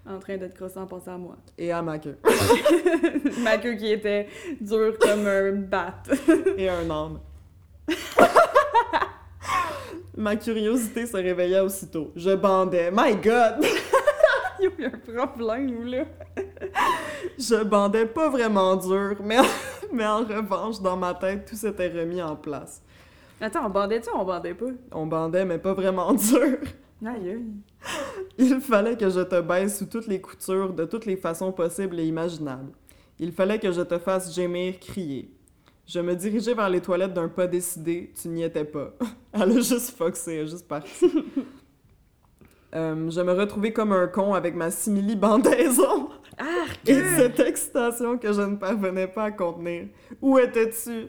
En 0.10 0.20
train 0.20 0.38
de 0.38 0.48
te 0.48 0.56
crosser 0.56 0.80
en 0.80 0.88
pensant 0.88 1.16
à 1.16 1.18
moi. 1.18 1.36
Et 1.58 1.72
à 1.72 1.82
ma 1.82 2.00
queue. 2.00 2.18
Ma 3.42 3.58
queue 3.58 3.74
qui 3.76 3.92
était 3.92 4.28
dure 4.62 4.98
comme 5.00 5.28
un 5.28 5.52
bat. 5.52 5.96
et 6.58 6.70
un 6.70 6.90
âne. 6.90 7.20
Ma 10.16 10.36
curiosité 10.36 11.06
se 11.06 11.18
réveilla 11.18 11.64
aussitôt. 11.64 12.12
Je 12.16 12.34
bandais. 12.36 12.90
My 12.92 13.16
God! 13.16 13.66
Il 14.60 14.72
y 14.80 14.86
a 14.86 14.88
un 14.88 15.28
problème, 15.28 15.86
là. 15.86 16.06
Je 17.38 17.64
bandais 17.64 18.06
pas 18.06 18.30
vraiment 18.30 18.76
dur, 18.76 19.18
mais, 19.22 19.38
mais 19.92 20.06
en 20.06 20.24
revanche, 20.24 20.82
dans 20.82 20.98
ma 20.98 21.14
tête, 21.14 21.46
tout 21.46 21.56
s'était 21.56 21.90
remis 21.90 22.22
en 22.22 22.36
place. 22.36 22.82
Attends, 23.40 23.68
on 23.68 23.70
bandait-tu 23.70 24.10
ou 24.10 24.14
on 24.16 24.26
bandait 24.26 24.56
pas? 24.56 24.66
On 24.92 25.06
bandait, 25.06 25.46
mais 25.46 25.60
pas 25.60 25.74
vraiment 25.74 26.14
dur. 26.14 26.58
Aïe, 27.06 27.30
aïe. 27.30 27.46
Il 28.40 28.62
fallait 28.62 28.96
que 28.96 29.10
je 29.10 29.22
te 29.22 29.42
baisse 29.42 29.80
sous 29.80 29.86
toutes 29.86 30.08
les 30.08 30.22
coutures, 30.22 30.74
de 30.74 30.86
toutes 30.86 31.06
les 31.06 31.18
façons 31.18 31.52
possibles 31.52 32.00
et 32.00 32.06
imaginables. 32.06 32.72
Il 33.20 33.32
fallait 33.32 33.60
que 33.60 33.72
je 33.72 33.82
te 33.82 33.98
fasse 33.98 34.34
gémir, 34.34 34.80
crier. 34.80 35.32
Je 35.88 36.00
me 36.00 36.16
dirigeais 36.16 36.54
vers 36.54 36.70
les 36.70 36.82
toilettes 36.82 37.14
d'un 37.14 37.30
pas 37.30 37.48
décidé, 37.48 38.12
tu 38.20 38.28
n'y 38.28 38.44
étais 38.44 38.66
pas. 38.66 38.94
Elle 39.34 39.42
a 39.42 39.56
juste 39.56 39.92
foxé, 39.92 40.36
elle 40.36 40.48
est 40.48 40.50
juste 40.50 40.68
partie. 40.68 41.12
Euh, 42.76 43.10
je 43.10 43.22
me 43.22 43.32
retrouvais 43.32 43.72
comme 43.72 43.94
un 43.94 44.08
con 44.08 44.34
avec 44.34 44.54
ma 44.54 44.70
simili-bandaison 44.70 46.10
et 46.86 47.02
cette 47.16 47.40
excitation 47.40 48.18
que 48.18 48.32
je 48.32 48.42
ne 48.42 48.58
parvenais 48.58 49.08
pas 49.08 49.24
à 49.24 49.32
contenir. 49.32 49.88
Où 50.22 50.38
étais-tu? 50.38 51.08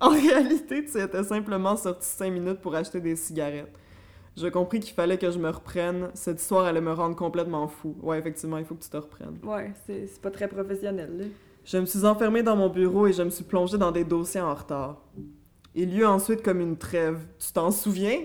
En 0.00 0.10
réalité, 0.10 0.84
tu 0.84 1.00
étais 1.00 1.24
simplement 1.24 1.76
sorti 1.76 2.06
cinq 2.06 2.30
minutes 2.30 2.60
pour 2.60 2.74
acheter 2.74 3.00
des 3.00 3.16
cigarettes. 3.16 3.72
Je 4.38 4.46
compris 4.46 4.78
qu'il 4.78 4.94
fallait 4.94 5.18
que 5.18 5.30
je 5.30 5.38
me 5.38 5.50
reprenne. 5.50 6.10
Cette 6.14 6.40
histoire 6.40 6.64
allait 6.64 6.80
me 6.80 6.92
rendre 6.92 7.16
complètement 7.16 7.66
fou. 7.66 7.96
Ouais, 8.00 8.18
effectivement, 8.18 8.58
il 8.58 8.64
faut 8.64 8.76
que 8.76 8.84
tu 8.84 8.88
te 8.88 8.96
reprennes. 8.96 9.38
Ouais, 9.42 9.72
c'est 9.84 10.06
c'est 10.06 10.20
pas 10.20 10.30
très 10.30 10.46
professionnel, 10.46 11.10
là. 11.18 11.24
Je 11.64 11.78
me 11.78 11.86
suis 11.86 12.04
enfermée 12.04 12.42
dans 12.42 12.54
mon 12.54 12.68
bureau 12.68 13.08
et 13.08 13.12
je 13.12 13.22
me 13.22 13.30
suis 13.30 13.44
plongée 13.44 13.76
dans 13.76 13.90
des 13.90 14.04
dossiers 14.04 14.40
en 14.40 14.54
retard. 14.54 15.02
Il 15.74 15.92
y 15.92 15.98
eut 15.98 16.06
ensuite 16.06 16.42
comme 16.42 16.60
une 16.60 16.76
trêve. 16.76 17.18
Tu 17.38 17.52
t'en 17.52 17.70
souviens? 17.72 18.20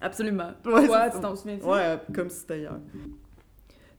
Absolument. 0.00 0.50
Ouais, 0.66 1.10
tu 1.10 1.20
t'en 1.20 1.34
souviens 1.34 1.58
Ouais, 1.60 1.98
comme 2.14 2.28
si 2.28 2.40
c'était 2.40 2.60
hier. 2.60 2.78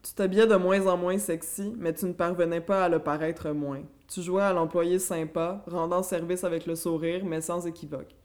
Tu 0.03 0.13
t'habillais 0.13 0.45
de 0.45 0.55
moins 0.55 0.85
en 0.85 0.97
moins 0.97 1.17
sexy, 1.17 1.73
mais 1.79 1.93
tu 1.93 2.05
ne 2.05 2.13
parvenais 2.13 2.61
pas 2.61 2.85
à 2.85 2.89
le 2.89 2.99
paraître 2.99 3.49
moins. 3.49 3.81
Tu 4.07 4.21
jouais 4.21 4.43
à 4.43 4.53
l'employé 4.53 4.99
sympa, 4.99 5.63
rendant 5.65 6.03
service 6.03 6.43
avec 6.43 6.67
le 6.67 6.75
sourire, 6.75 7.25
mais 7.25 7.41
sans 7.41 7.65
équivoque. 7.65 8.15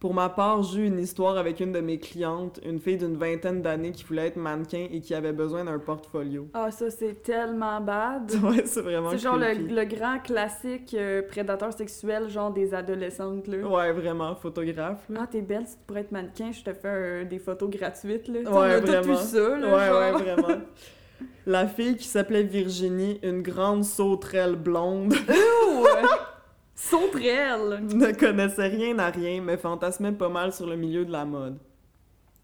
Pour 0.00 0.14
ma 0.14 0.28
part, 0.28 0.62
j'eus 0.62 0.86
une 0.86 1.00
histoire 1.00 1.36
avec 1.38 1.58
une 1.58 1.72
de 1.72 1.80
mes 1.80 1.98
clientes, 1.98 2.60
une 2.64 2.78
fille 2.78 2.98
d'une 2.98 3.16
vingtaine 3.16 3.62
d'années 3.62 3.90
qui 3.90 4.04
voulait 4.04 4.28
être 4.28 4.36
mannequin 4.36 4.86
et 4.92 5.00
qui 5.00 5.12
avait 5.12 5.32
besoin 5.32 5.64
d'un 5.64 5.80
portfolio. 5.80 6.46
Ah, 6.54 6.70
ça, 6.70 6.88
c'est 6.88 7.20
tellement 7.22 7.80
bad. 7.80 8.30
Ouais, 8.44 8.62
c'est 8.64 8.82
vraiment 8.82 9.10
C'est 9.10 9.18
genre 9.18 9.36
le, 9.36 9.84
grand 9.84 10.20
classique 10.20 10.94
euh, 10.94 11.22
prédateur 11.22 11.72
sexuel, 11.72 12.28
genre 12.28 12.52
des 12.52 12.72
adolescentes, 12.74 13.48
là. 13.48 13.58
Ouais, 13.66 13.90
vraiment, 13.92 14.36
photographe. 14.36 15.04
là. 15.10 15.20
Ah, 15.24 15.26
t'es 15.28 15.40
belle, 15.42 15.66
si 15.66 15.76
tu 15.76 15.82
pourrais 15.84 16.02
être 16.02 16.12
mannequin, 16.12 16.52
je 16.52 16.62
te 16.62 16.72
fais 16.72 16.88
euh, 16.88 17.24
des 17.24 17.40
photos 17.40 17.68
gratuites, 17.68 18.28
là. 18.28 18.40
Ouais, 18.40 18.46
on 18.50 18.60
a 18.60 18.78
vraiment. 18.78 19.02
vu 19.02 19.16
ça, 19.16 19.58
là. 19.58 19.74
ouais, 19.74 19.86
genre. 19.86 20.00
ouais, 20.00 20.12
vraiment. 20.12 20.62
La 21.46 21.66
fille 21.66 21.96
qui 21.96 22.06
s'appelait 22.06 22.44
Virginie, 22.44 23.18
une 23.24 23.42
grande 23.42 23.82
sauterelle 23.84 24.54
blonde, 24.54 25.14
Ouh! 25.14 25.86
Sauterelle! 26.80 27.80
ne 27.92 28.12
connaissait 28.12 28.68
rien 28.68 28.96
à 29.00 29.10
rien, 29.10 29.42
mais 29.42 29.56
fantasmait 29.56 30.12
pas 30.12 30.28
mal 30.28 30.52
sur 30.52 30.64
le 30.64 30.76
milieu 30.76 31.04
de 31.04 31.10
la 31.10 31.24
mode. 31.24 31.58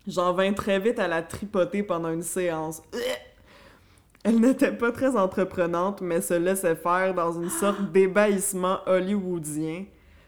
J'en 0.09 0.33
vins 0.33 0.53
très 0.53 0.81
vite 0.81 0.99
à 0.99 1.07
la 1.07 1.23
tripoter 1.23 1.85
pendant 1.85 2.11
une 2.11 2.23
séance. 2.23 2.83
Elle 4.25 4.41
n'était 4.41 4.73
pas 4.73 4.91
très 4.91 5.17
entreprenante, 5.17 6.00
mais 6.00 6.21
se 6.21 6.35
laissait 6.35 6.75
faire 6.75 7.14
dans 7.14 7.41
une 7.41 7.49
sorte 7.49 7.93
d'ébahissement 7.93 8.79
hollywoodien, 8.87 9.85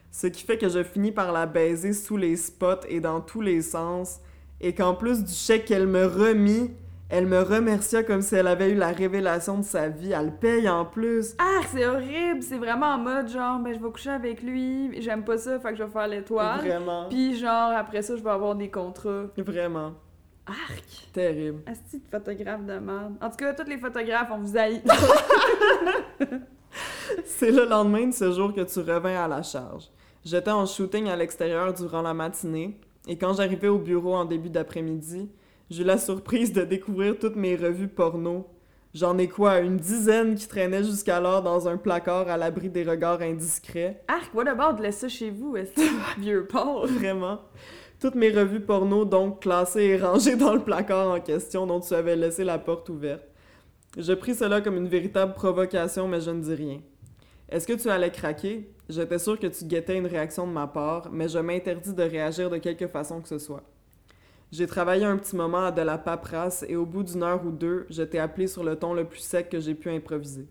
ce 0.09 0.27
qui 0.27 0.43
fait 0.43 0.57
que 0.57 0.69
je 0.69 0.83
finis 0.83 1.11
par 1.11 1.33
la 1.33 1.45
baiser 1.45 1.91
sous 1.91 2.15
les 2.15 2.37
spots 2.37 2.87
et 2.87 3.01
dans 3.01 3.19
tous 3.19 3.41
les 3.41 3.61
sens, 3.61 4.19
et 4.61 4.73
qu'en 4.73 4.95
plus 4.95 5.21
du 5.21 5.33
chèque 5.33 5.65
qu'elle 5.65 5.85
me 5.85 6.05
remit, 6.05 6.71
elle 7.09 7.25
me 7.25 7.41
remercia 7.41 8.03
comme 8.03 8.21
si 8.21 8.35
elle 8.35 8.47
avait 8.47 8.71
eu 8.71 8.75
la 8.75 8.89
révélation 8.89 9.57
de 9.57 9.63
sa 9.63 9.87
vie. 9.87 10.11
Elle 10.11 10.35
paye 10.35 10.67
en 10.67 10.83
plus. 10.85 11.35
Ah, 11.39 11.61
c'est 11.71 11.85
horrible! 11.85 12.41
C'est 12.41 12.57
vraiment 12.57 12.87
en 12.87 12.97
mode 12.97 13.29
genre, 13.29 13.59
ben 13.59 13.73
je 13.73 13.79
vais 13.79 13.89
coucher 13.89 14.09
avec 14.09 14.41
lui, 14.41 14.91
j'aime 15.01 15.23
pas 15.23 15.37
ça, 15.37 15.59
fait 15.59 15.69
que 15.69 15.77
je 15.77 15.83
vais 15.83 15.89
faire 15.89 16.07
l'étoile. 16.07 16.59
Vraiment. 16.59 17.07
Puis 17.09 17.37
genre, 17.37 17.71
après 17.71 18.01
ça, 18.01 18.15
je 18.17 18.23
vais 18.23 18.29
avoir 18.29 18.55
des 18.55 18.69
contrats. 18.69 19.25
Vraiment. 19.37 19.93
Arc! 20.45 21.09
Terrible. 21.13 21.61
Asti 21.65 21.99
de 21.99 22.07
photographe 22.09 22.65
de 22.65 22.77
merde. 22.79 23.15
En 23.21 23.29
tout 23.29 23.37
cas, 23.37 23.53
tous 23.53 23.69
les 23.69 23.77
photographes, 23.77 24.29
on 24.31 24.39
vous 24.39 24.57
haït. 24.57 24.81
C'est 27.25 27.51
le 27.51 27.65
lendemain 27.65 28.07
de 28.07 28.13
ce 28.13 28.31
jour 28.31 28.53
que 28.53 28.61
tu 28.61 28.79
revins 28.79 29.23
à 29.23 29.27
la 29.27 29.43
charge. 29.43 29.89
J'étais 30.23 30.51
en 30.51 30.65
shooting 30.65 31.07
à 31.07 31.15
l'extérieur 31.15 31.73
durant 31.73 32.01
la 32.01 32.13
matinée, 32.13 32.79
et 33.07 33.17
quand 33.17 33.33
j'arrivais 33.33 33.69
au 33.69 33.77
bureau 33.77 34.13
en 34.13 34.25
début 34.25 34.49
d'après-midi, 34.49 35.29
j'eus 35.69 35.83
la 35.83 35.97
surprise 35.97 36.53
de 36.53 36.63
découvrir 36.63 37.17
toutes 37.19 37.35
mes 37.35 37.55
revues 37.55 37.87
porno. 37.87 38.47
J'en 38.93 39.17
ai 39.17 39.27
quoi, 39.27 39.59
une 39.59 39.77
dizaine 39.77 40.35
qui 40.35 40.47
traînaient 40.47 40.83
jusqu'alors 40.83 41.43
dans 41.43 41.67
un 41.67 41.77
placard 41.77 42.29
à 42.29 42.37
l'abri 42.37 42.69
des 42.69 42.83
regards 42.83 43.21
indiscrets. 43.21 44.01
Arc, 44.07 44.33
what 44.33 44.47
about 44.47 44.81
laisse 44.81 44.97
ça 44.97 45.09
chez 45.09 45.29
vous, 45.29 45.55
esti 45.55 45.81
de 45.81 46.21
vieux 46.21 46.47
porc? 46.47 46.87
Vraiment. 46.87 47.41
Toutes 47.99 48.15
mes 48.15 48.31
revues 48.31 48.61
porno, 48.61 49.05
donc 49.05 49.41
classées 49.41 49.83
et 49.83 49.97
rangées 49.97 50.35
dans 50.35 50.53
le 50.53 50.63
placard 50.63 51.11
en 51.11 51.19
question 51.19 51.67
dont 51.67 51.79
tu 51.79 51.93
avais 51.93 52.15
laissé 52.15 52.43
la 52.43 52.59
porte 52.59 52.89
ouverte. 52.89 53.23
Je 53.97 54.13
pris 54.13 54.35
cela 54.35 54.61
comme 54.61 54.77
une 54.77 54.87
véritable 54.87 55.33
provocation, 55.33 56.07
mais 56.07 56.21
je 56.21 56.31
ne 56.31 56.41
dis 56.41 56.53
rien. 56.53 56.79
Est-ce 57.49 57.65
que 57.65 57.73
tu 57.73 57.89
allais 57.89 58.11
craquer? 58.11 58.69
J'étais 58.89 59.19
sûr 59.19 59.39
que 59.39 59.47
tu 59.47 59.65
guettais 59.65 59.97
une 59.97 60.05
réaction 60.05 60.45
de 60.45 60.51
ma 60.51 60.67
part, 60.67 61.09
mais 61.11 61.27
je 61.27 61.39
m'interdis 61.39 61.93
de 61.93 62.03
réagir 62.03 62.49
de 62.49 62.57
quelque 62.57 62.87
façon 62.87 63.21
que 63.21 63.27
ce 63.27 63.39
soit. 63.39 63.63
J'ai 64.51 64.65
travaillé 64.65 65.03
un 65.03 65.17
petit 65.17 65.35
moment 65.35 65.65
à 65.65 65.71
de 65.71 65.81
la 65.81 65.97
paperasse 65.97 66.63
et 66.69 66.77
au 66.77 66.85
bout 66.85 67.03
d'une 67.03 67.23
heure 67.23 67.45
ou 67.45 67.51
deux, 67.51 67.85
je 67.89 68.01
t'ai 68.03 68.17
appelé 68.17 68.47
sur 68.47 68.63
le 68.63 68.77
ton 68.77 68.93
le 68.93 69.03
plus 69.03 69.19
sec 69.19 69.49
que 69.49 69.59
j'ai 69.59 69.75
pu 69.75 69.89
improviser. 69.89 70.47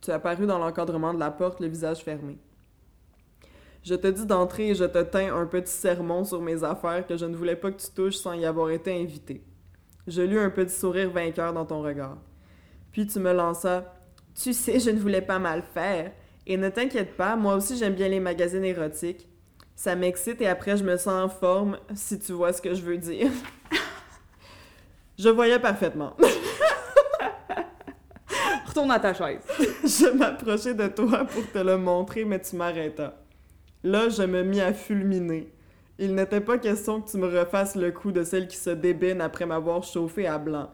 Tu 0.00 0.12
as 0.12 0.20
paru 0.20 0.46
dans 0.46 0.58
l'encadrement 0.58 1.12
de 1.12 1.18
la 1.18 1.32
porte, 1.32 1.58
le 1.60 1.66
visage 1.66 2.04
fermé. 2.04 2.38
Je 3.82 3.94
te 3.94 4.06
dis 4.06 4.24
d'entrer 4.24 4.70
et 4.70 4.74
je 4.74 4.84
te 4.84 5.02
tins 5.02 5.34
un 5.34 5.46
petit 5.46 5.72
sermon 5.72 6.24
sur 6.24 6.40
mes 6.40 6.62
affaires 6.62 7.06
que 7.06 7.16
je 7.16 7.24
ne 7.24 7.34
voulais 7.34 7.56
pas 7.56 7.72
que 7.72 7.80
tu 7.80 7.90
touches 7.92 8.16
sans 8.16 8.34
y 8.34 8.44
avoir 8.44 8.70
été 8.70 8.92
invité. 9.00 9.42
Je 10.06 10.22
lus 10.22 10.38
un 10.38 10.50
petit 10.50 10.74
sourire 10.74 11.10
vainqueur 11.10 11.52
dans 11.52 11.66
ton 11.66 11.82
regard. 11.82 12.18
Puis 12.92 13.06
tu 13.08 13.18
me 13.18 13.32
lança 13.32 13.94
Tu 14.40 14.52
sais, 14.52 14.78
je 14.78 14.90
ne 14.90 14.98
voulais 14.98 15.22
pas 15.22 15.40
mal 15.40 15.62
faire. 15.74 16.12
Et 16.46 16.56
ne 16.56 16.68
t'inquiète 16.68 17.16
pas, 17.16 17.34
moi 17.34 17.56
aussi 17.56 17.76
j'aime 17.76 17.94
bien 17.94 18.08
les 18.08 18.20
magazines 18.20 18.64
érotiques. 18.64 19.28
Ça 19.76 19.94
m'excite 19.94 20.40
et 20.40 20.48
après 20.48 20.78
je 20.78 20.82
me 20.82 20.96
sens 20.96 21.08
en 21.08 21.28
forme, 21.28 21.78
si 21.94 22.18
tu 22.18 22.32
vois 22.32 22.54
ce 22.54 22.62
que 22.62 22.74
je 22.74 22.80
veux 22.80 22.96
dire. 22.96 23.30
je 25.18 25.28
voyais 25.28 25.58
parfaitement. 25.58 26.16
Retourne 28.66 28.90
à 28.90 28.98
ta 28.98 29.12
chaise. 29.14 29.42
Je 29.84 30.10
m'approchai 30.10 30.74
de 30.74 30.88
toi 30.88 31.24
pour 31.24 31.50
te 31.50 31.58
le 31.58 31.78
montrer, 31.78 32.24
mais 32.24 32.40
tu 32.40 32.56
m'arrêtas. 32.56 33.14
Là, 33.82 34.10
je 34.10 34.22
me 34.22 34.42
mis 34.42 34.60
à 34.60 34.74
fulminer. 34.74 35.50
Il 35.98 36.14
n'était 36.14 36.42
pas 36.42 36.58
question 36.58 37.00
que 37.00 37.10
tu 37.10 37.16
me 37.16 37.26
refasses 37.26 37.74
le 37.74 37.90
coup 37.90 38.12
de 38.12 38.22
celle 38.22 38.48
qui 38.48 38.56
se 38.56 38.68
débine 38.70 39.22
après 39.22 39.46
m'avoir 39.46 39.82
chauffé 39.82 40.26
à 40.26 40.36
blanc. 40.36 40.68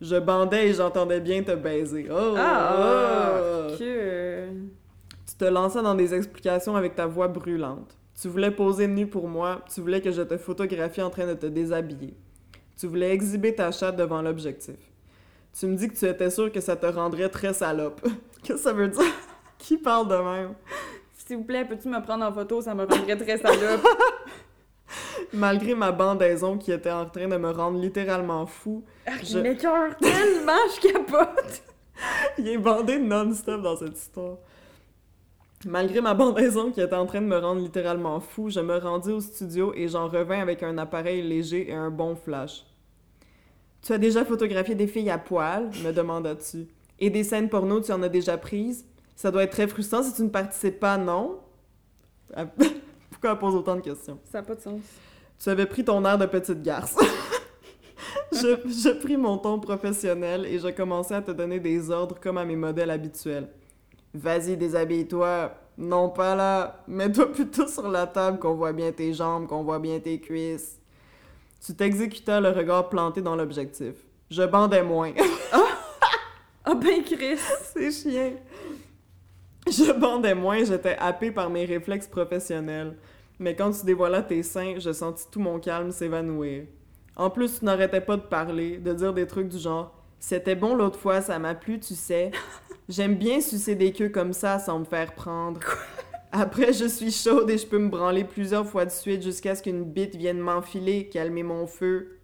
Je 0.00 0.16
bandais 0.16 0.68
et 0.68 0.74
j'entendais 0.74 1.20
bien 1.20 1.42
te 1.42 1.54
baiser. 1.56 2.06
Oh! 2.10 2.34
Ah, 2.36 3.32
oh. 3.36 3.76
que... 3.78 4.48
Tu 5.26 5.34
te 5.36 5.44
lançais 5.44 5.82
dans 5.82 5.94
des 5.94 6.14
explications 6.14 6.76
avec 6.76 6.94
ta 6.94 7.06
voix 7.06 7.26
brûlante. 7.26 7.96
Tu 8.20 8.28
voulais 8.28 8.50
poser 8.50 8.86
nu 8.86 9.06
pour 9.06 9.28
moi, 9.28 9.62
tu 9.72 9.80
voulais 9.80 10.00
que 10.00 10.12
je 10.12 10.22
te 10.22 10.36
photographie 10.36 11.02
en 11.02 11.10
train 11.10 11.26
de 11.26 11.34
te 11.34 11.46
déshabiller. 11.46 12.14
Tu 12.78 12.86
voulais 12.86 13.10
exhiber 13.12 13.54
ta 13.54 13.70
chatte 13.72 13.96
devant 13.96 14.22
l'objectif. 14.22 14.76
Tu 15.58 15.66
me 15.66 15.76
dis 15.76 15.88
que 15.88 15.94
tu 15.96 16.04
étais 16.06 16.30
sûr 16.30 16.50
que 16.50 16.60
ça 16.60 16.76
te 16.76 16.86
rendrait 16.86 17.28
très 17.28 17.52
salope. 17.54 18.00
Qu'est-ce 18.42 18.58
que 18.58 18.62
ça 18.62 18.72
veut 18.72 18.88
dire? 18.88 19.02
Qui 19.58 19.78
parle 19.78 20.08
de 20.08 20.16
même? 20.16 20.54
S'il 21.12 21.38
vous 21.38 21.44
plaît, 21.44 21.64
peux-tu 21.64 21.88
me 21.88 22.00
prendre 22.02 22.24
en 22.24 22.32
photo? 22.32 22.60
Ça 22.60 22.74
me 22.74 22.84
rendrait 22.84 23.16
très 23.16 23.38
salope. 23.38 23.86
Malgré 25.32 25.74
ma 25.74 25.90
bandaison 25.90 26.58
qui 26.58 26.70
était 26.70 26.90
en 26.90 27.06
train 27.06 27.26
de 27.28 27.36
me 27.36 27.50
rendre 27.50 27.78
littéralement 27.80 28.46
fou, 28.46 28.84
Arc, 29.06 29.24
Je- 29.24 29.38
il 29.38 29.42
m'écoeure 29.42 29.96
tellement, 29.96 30.52
je 30.76 30.88
capote. 30.92 31.62
il 32.38 32.48
est 32.48 32.58
bandé 32.58 32.98
non-stop 32.98 33.62
dans 33.62 33.76
cette 33.76 33.96
histoire. 33.98 34.36
Malgré 35.66 36.00
ma 36.00 36.14
bandaison 36.14 36.70
qui 36.70 36.80
était 36.80 36.94
en 36.94 37.06
train 37.06 37.20
de 37.20 37.26
me 37.26 37.38
rendre 37.38 37.60
littéralement 37.60 38.20
fou, 38.20 38.50
je 38.50 38.60
me 38.60 38.76
rendis 38.76 39.12
au 39.12 39.20
studio 39.20 39.72
et 39.74 39.88
j'en 39.88 40.08
revins 40.08 40.40
avec 40.40 40.62
un 40.62 40.76
appareil 40.78 41.22
léger 41.22 41.70
et 41.70 41.74
un 41.74 41.90
bon 41.90 42.16
flash. 42.16 42.64
Tu 43.82 43.92
as 43.92 43.98
déjà 43.98 44.24
photographié 44.24 44.74
des 44.74 44.86
filles 44.86 45.10
à 45.10 45.18
poil 45.18 45.70
me 45.82 45.92
demandas-tu. 45.92 46.66
Et 46.98 47.10
des 47.10 47.24
scènes 47.24 47.48
porno, 47.48 47.80
tu 47.80 47.92
en 47.92 48.02
as 48.02 48.08
déjà 48.08 48.36
prises? 48.38 48.86
Ça 49.16 49.30
doit 49.30 49.44
être 49.44 49.52
très 49.52 49.66
frustrant 49.66 50.02
si 50.02 50.14
tu 50.14 50.22
ne 50.22 50.28
participes 50.28 50.80
pas, 50.80 50.96
non? 50.96 51.38
Ah, 52.34 52.46
Pourquoi 53.10 53.32
elle 53.32 53.38
pose 53.38 53.54
autant 53.54 53.76
de 53.76 53.80
questions? 53.80 54.18
Ça 54.30 54.38
n'a 54.38 54.44
pas 54.44 54.54
de 54.54 54.60
sens. 54.60 54.80
Tu 55.38 55.48
avais 55.48 55.66
pris 55.66 55.84
ton 55.84 56.04
air 56.04 56.18
de 56.18 56.26
petite 56.26 56.62
garce. 56.62 56.96
je, 58.32 58.56
je 58.66 58.90
pris 59.00 59.16
mon 59.16 59.38
ton 59.38 59.58
professionnel 59.58 60.46
et 60.46 60.58
je 60.58 60.68
commençais 60.68 61.14
à 61.14 61.22
te 61.22 61.30
donner 61.30 61.60
des 61.60 61.90
ordres 61.90 62.18
comme 62.20 62.38
à 62.38 62.44
mes 62.44 62.56
modèles 62.56 62.90
habituels. 62.90 63.48
Vas-y, 64.14 64.56
déshabille-toi. 64.56 65.52
Non, 65.76 66.08
pas 66.08 66.36
là. 66.36 66.84
Mets-toi 66.86 67.32
plutôt 67.32 67.66
sur 67.66 67.88
la 67.88 68.06
table 68.06 68.38
qu'on 68.38 68.54
voit 68.54 68.72
bien 68.72 68.92
tes 68.92 69.12
jambes, 69.12 69.48
qu'on 69.48 69.64
voit 69.64 69.80
bien 69.80 69.98
tes 69.98 70.20
cuisses. 70.20 70.80
Tu 71.64 71.74
t'exécutais 71.74 72.40
le 72.40 72.50
regard 72.50 72.88
planté 72.88 73.20
dans 73.20 73.34
l'objectif. 73.34 73.94
Je 74.30 74.42
bandais 74.42 74.82
moins. 74.82 75.12
Ah 76.66 76.74
ben 76.74 77.04
Chris! 77.04 77.38
C'est 77.74 77.90
chien. 77.90 78.32
Je 79.66 79.92
bandais 79.92 80.34
moins, 80.34 80.64
j'étais 80.64 80.96
happée 80.98 81.30
par 81.30 81.50
mes 81.50 81.66
réflexes 81.66 82.06
professionnels. 82.06 82.96
Mais 83.38 83.54
quand 83.54 83.70
tu 83.70 83.84
dévoilais 83.84 84.22
tes 84.22 84.42
seins, 84.42 84.78
je 84.78 84.90
sentis 84.90 85.26
tout 85.30 85.40
mon 85.40 85.58
calme 85.58 85.92
s'évanouir. 85.92 86.64
En 87.16 87.28
plus, 87.28 87.58
tu 87.58 87.66
n'arrêtais 87.66 88.00
pas 88.00 88.16
de 88.16 88.22
parler, 88.22 88.78
de 88.78 88.94
dire 88.94 89.12
des 89.12 89.26
trucs 89.26 89.48
du 89.48 89.58
genre 89.58 89.94
C'était 90.26 90.54
bon 90.54 90.74
l'autre 90.74 90.98
fois, 90.98 91.20
ça 91.20 91.38
m'a 91.38 91.54
plu, 91.54 91.78
tu 91.78 91.94
sais. 91.94 92.30
J'aime 92.88 93.14
bien 93.14 93.42
sucer 93.42 93.74
des 93.74 93.92
queues 93.92 94.08
comme 94.08 94.32
ça 94.32 94.58
sans 94.58 94.78
me 94.78 94.86
faire 94.86 95.12
prendre. 95.12 95.60
Après, 96.32 96.72
je 96.72 96.86
suis 96.86 97.12
chaude 97.12 97.50
et 97.50 97.58
je 97.58 97.66
peux 97.66 97.76
me 97.76 97.90
branler 97.90 98.24
plusieurs 98.24 98.66
fois 98.66 98.86
de 98.86 98.90
suite 98.90 99.22
jusqu'à 99.22 99.54
ce 99.54 99.62
qu'une 99.62 99.84
bite 99.84 100.16
vienne 100.16 100.38
m'enfiler, 100.38 101.10
calmer 101.10 101.42
mon 101.42 101.66
feu. 101.66 102.20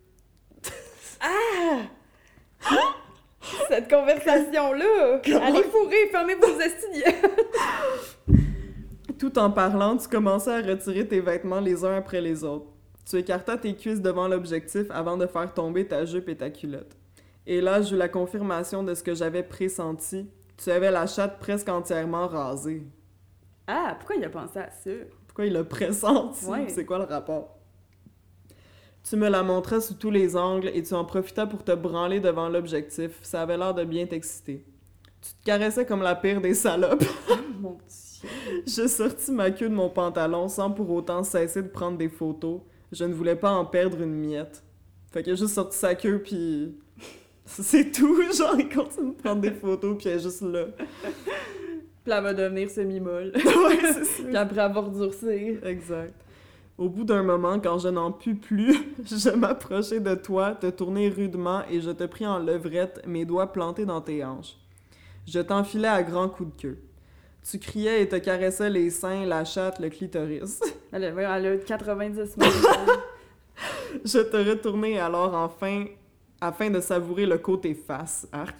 Cette 3.69 3.91
conversation-là! 3.91 5.21
Allez 5.43 5.65
fourrer, 5.65 6.09
fermez 6.11 6.37
vos 6.37 6.59
estudiants! 6.59 8.41
Tout 9.19 9.39
en 9.39 9.51
parlant, 9.51 9.99
tu 9.99 10.09
commençais 10.09 10.53
à 10.53 10.63
retirer 10.63 11.07
tes 11.07 11.21
vêtements 11.21 11.61
les 11.61 11.85
uns 11.85 11.99
après 11.99 12.23
les 12.23 12.45
autres. 12.45 12.71
Tu 13.05 13.19
écartas 13.19 13.59
tes 13.59 13.77
cuisses 13.77 14.01
devant 14.01 14.27
l'objectif 14.27 14.87
avant 14.89 15.19
de 15.19 15.27
faire 15.27 15.53
tomber 15.53 15.87
ta 15.87 16.07
jupe 16.07 16.31
et 16.31 16.37
ta 16.39 16.49
culotte. 16.49 16.97
Et 17.51 17.61
là, 17.61 17.83
j'eus 17.83 17.97
la 17.97 18.09
confirmation 18.09 18.85
de 18.85 18.95
ce 18.95 19.03
que 19.03 19.13
j'avais 19.13 19.43
pressenti. 19.43 20.25
Tu 20.57 20.71
avais 20.71 20.93
la 20.93 21.09
chatte 21.09 21.41
presque 21.41 21.69
entièrement 21.69 22.29
rasée. 22.29 22.87
Ah, 23.67 23.97
pourquoi 23.99 24.15
il 24.15 24.25
a 24.25 24.29
pensé 24.29 24.61
à 24.61 24.71
ça? 24.71 24.91
Pourquoi 25.27 25.47
il 25.47 25.55
l'a 25.55 25.65
pressenti? 25.65 26.45
Ouais. 26.45 26.69
C'est 26.69 26.85
quoi 26.85 26.99
le 26.99 27.07
rapport? 27.07 27.59
Tu 29.03 29.17
me 29.17 29.29
la 29.29 29.43
montrais 29.43 29.81
sous 29.81 29.95
tous 29.95 30.13
les 30.13 30.37
angles 30.37 30.71
et 30.73 30.81
tu 30.85 30.95
en 30.95 31.05
profitas 31.05 31.47
pour 31.47 31.65
te 31.65 31.73
branler 31.73 32.21
devant 32.21 32.49
l'objectif. 32.49 33.19
Ça 33.23 33.43
avait 33.43 33.59
l'air 33.59 33.75
de 33.75 33.83
bien 33.83 34.07
t'exciter. 34.07 34.65
Tu 35.21 35.31
te 35.33 35.45
caressais 35.45 35.85
comme 35.85 36.03
la 36.03 36.15
pire 36.15 36.41
des 36.41 36.55
salopes. 36.55 37.03
Oh 37.31 37.63
mon 37.63 37.73
dieu! 37.73 38.31
Je 38.65 38.87
sortis 38.87 39.33
ma 39.33 39.51
queue 39.51 39.69
de 39.69 39.75
mon 39.75 39.91
pantalon 39.91 40.47
sans 40.47 40.71
pour 40.71 40.89
autant 40.91 41.25
cesser 41.25 41.63
de 41.63 41.69
prendre 41.69 41.99
des 41.99 42.09
photos. 42.09 42.61
Je 42.93 43.05
ne 43.05 43.13
voulais 43.13 43.35
pas 43.35 43.51
en 43.51 43.67
perdre 43.67 44.01
une 44.01 44.15
miette. 44.15 44.63
Fait 45.11 45.25
qu'il 45.25 45.33
a 45.33 45.37
juste 45.37 45.55
sorti 45.55 45.77
sa 45.77 45.97
queue, 45.97 46.23
puis... 46.23 46.79
C'est 47.63 47.91
tout, 47.91 48.23
genre, 48.37 48.55
il 48.59 48.69
continue 48.69 49.11
de 49.11 49.23
prendre 49.23 49.41
des 49.41 49.51
photos, 49.51 49.97
puis 49.99 50.09
elle 50.09 50.19
est 50.19 50.23
juste 50.23 50.43
là. 50.43 50.67
Puis 52.03 52.15
elle 52.15 52.23
va 52.23 52.33
devenir 52.33 52.71
semi-molle. 52.71 53.33
ouais, 53.35 53.79
c'est 53.83 54.05
ça. 54.05 54.23
Puis 54.25 54.37
après 54.37 54.61
avoir 54.61 54.89
durcir. 54.89 55.63
Exact. 55.67 56.15
Au 56.79 56.89
bout 56.89 57.05
d'un 57.05 57.23
moment, 57.23 57.61
quand 57.61 57.79
je 57.79 57.89
n'en 57.89 58.11
pus 58.11 58.37
plus, 58.37 58.75
je 59.05 59.29
m'approchai 59.29 60.01
de 60.01 60.15
toi, 60.15 60.53
te 60.53 60.71
tournai 60.71 61.11
rudement 61.11 61.61
et 61.71 61.83
je 61.83 61.91
te 61.91 62.05
pris 62.05 62.27
en 62.27 62.39
levrette, 62.39 63.03
mes 63.07 63.27
doigts 63.27 63.53
plantés 63.53 63.85
dans 63.85 64.01
tes 64.01 64.25
hanches. 64.25 64.57
Je 65.27 65.41
t'enfilais 65.41 65.89
à 65.89 66.03
grands 66.03 66.31
coups 66.31 66.57
de 66.57 66.63
queue. 66.63 66.79
Tu 67.43 67.59
criais 67.59 68.03
et 68.03 68.09
te 68.09 68.17
caressais 68.17 68.71
les 68.71 68.89
seins, 68.89 69.27
la 69.27 69.45
chatte, 69.45 69.79
le 69.79 69.91
clitoris. 69.91 70.61
Elle 70.93 71.05
a, 71.05 71.37
elle 71.37 71.47
a 71.47 71.57
90 71.59 72.15
000. 72.15 72.51
Je 74.07 74.19
te 74.21 74.37
retournai 74.39 74.99
alors 74.99 75.35
enfin 75.35 75.85
afin 76.41 76.71
de 76.71 76.81
savourer 76.81 77.27
le 77.27 77.39
côté 77.39 77.75
face, 77.75 78.29
arc. 78.33 78.57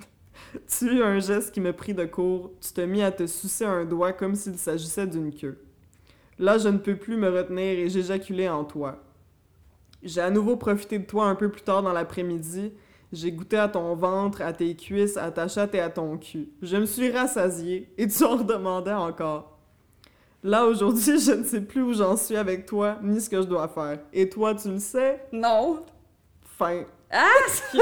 Tu 0.66 0.86
eus 0.86 1.02
un 1.02 1.18
geste 1.18 1.52
qui 1.52 1.60
me 1.60 1.72
prit 1.72 1.94
de 1.94 2.04
court, 2.04 2.52
tu 2.60 2.72
te 2.72 2.80
mis 2.80 3.02
à 3.02 3.12
te 3.12 3.26
sucer 3.26 3.64
un 3.64 3.84
doigt 3.84 4.12
comme 4.12 4.34
s'il 4.34 4.56
s'agissait 4.56 5.06
d'une 5.06 5.34
queue. 5.34 5.58
Là, 6.38 6.56
je 6.56 6.68
ne 6.68 6.78
peux 6.78 6.96
plus 6.96 7.16
me 7.16 7.28
retenir 7.28 7.78
et 7.78 7.88
j'éjaculai 7.88 8.48
en 8.48 8.64
toi. 8.64 9.02
J'ai 10.02 10.20
à 10.20 10.30
nouveau 10.30 10.56
profité 10.56 10.98
de 10.98 11.04
toi 11.04 11.26
un 11.26 11.34
peu 11.34 11.50
plus 11.50 11.62
tard 11.62 11.82
dans 11.82 11.92
l'après-midi. 11.92 12.72
J'ai 13.12 13.32
goûté 13.32 13.56
à 13.56 13.68
ton 13.68 13.94
ventre, 13.94 14.42
à 14.42 14.52
tes 14.52 14.76
cuisses, 14.76 15.16
à 15.16 15.30
ta 15.30 15.48
chatte 15.48 15.74
et 15.74 15.80
à 15.80 15.90
ton 15.90 16.16
cul. 16.18 16.50
Je 16.62 16.76
me 16.76 16.86
suis 16.86 17.10
rassasié 17.10 17.92
et 17.98 18.06
tu 18.06 18.22
en 18.24 18.36
redemandais 18.36 18.92
encore. 18.92 19.58
Là, 20.44 20.66
aujourd'hui, 20.66 21.18
je 21.20 21.32
ne 21.32 21.44
sais 21.44 21.60
plus 21.60 21.82
où 21.82 21.92
j'en 21.92 22.16
suis 22.16 22.36
avec 22.36 22.66
toi, 22.66 22.98
ni 23.02 23.20
ce 23.20 23.28
que 23.28 23.42
je 23.42 23.46
dois 23.46 23.68
faire. 23.68 23.98
Et 24.12 24.28
toi, 24.28 24.54
tu 24.54 24.68
le 24.70 24.78
sais? 24.78 25.20
non! 25.32 25.84
Fin. 26.58 26.84
Arc! 27.10 27.76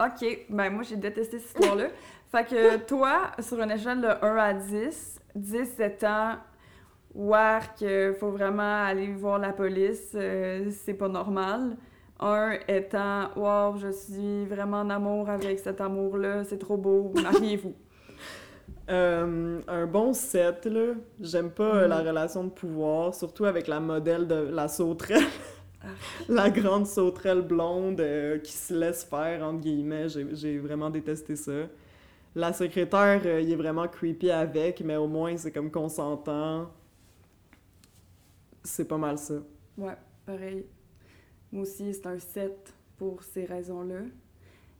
Ok, 0.00 0.46
ben 0.48 0.70
moi 0.70 0.82
j'ai 0.82 0.96
détesté 0.96 1.38
cette 1.38 1.48
histoire-là. 1.48 1.88
Fait 2.30 2.44
que 2.44 2.76
toi, 2.78 3.30
sur 3.40 3.60
une 3.60 3.70
échelle 3.70 4.00
de 4.00 4.08
1 4.08 4.36
à 4.36 4.52
10, 4.52 5.20
10 5.36 5.80
étant 5.80 6.36
Wark, 7.14 7.82
euh, 7.82 8.12
faut 8.14 8.30
vraiment 8.30 8.84
aller 8.84 9.12
voir 9.12 9.38
la 9.38 9.52
police, 9.52 10.10
euh, 10.16 10.68
c'est 10.70 10.94
pas 10.94 11.08
normal. 11.08 11.76
1 12.18 12.58
étant 12.66 13.30
Wow, 13.36 13.76
je 13.76 13.92
suis 13.92 14.46
vraiment 14.46 14.80
en 14.80 14.90
amour 14.90 15.28
avec 15.30 15.60
cet 15.60 15.80
amour-là, 15.80 16.42
c'est 16.44 16.58
trop 16.58 16.76
beau, 16.76 17.12
mariez-vous. 17.22 17.74
Euh, 18.90 19.60
un 19.66 19.86
bon 19.86 20.12
set, 20.12 20.66
là. 20.66 20.94
J'aime 21.20 21.50
pas 21.50 21.74
euh, 21.76 21.88
la 21.88 22.00
relation 22.00 22.44
de 22.44 22.50
pouvoir, 22.50 23.14
surtout 23.14 23.46
avec 23.46 23.66
la 23.66 23.80
modèle 23.80 24.26
de 24.26 24.34
la 24.34 24.68
sauterelle. 24.68 25.24
la 26.28 26.50
grande 26.50 26.86
sauterelle 26.86 27.42
blonde 27.42 28.00
euh, 28.00 28.38
qui 28.38 28.52
se 28.52 28.74
laisse 28.74 29.04
faire, 29.04 29.42
entre 29.42 29.60
guillemets. 29.60 30.08
J'ai 30.08 30.58
vraiment 30.58 30.90
détesté 30.90 31.36
ça. 31.36 31.68
La 32.34 32.52
secrétaire, 32.52 33.22
euh, 33.24 33.40
il 33.40 33.52
est 33.52 33.56
vraiment 33.56 33.86
creepy 33.86 34.30
avec, 34.30 34.80
mais 34.80 34.96
au 34.96 35.06
moins, 35.06 35.36
c'est 35.36 35.52
comme 35.52 35.70
consentant. 35.70 36.70
C'est 38.62 38.88
pas 38.88 38.98
mal 38.98 39.18
ça. 39.18 39.34
Ouais, 39.78 39.96
pareil. 40.26 40.66
Moi 41.52 41.62
aussi, 41.62 41.92
c'est 41.94 42.06
un 42.06 42.18
7 42.18 42.74
pour 42.96 43.22
ces 43.22 43.44
raisons-là. 43.44 44.00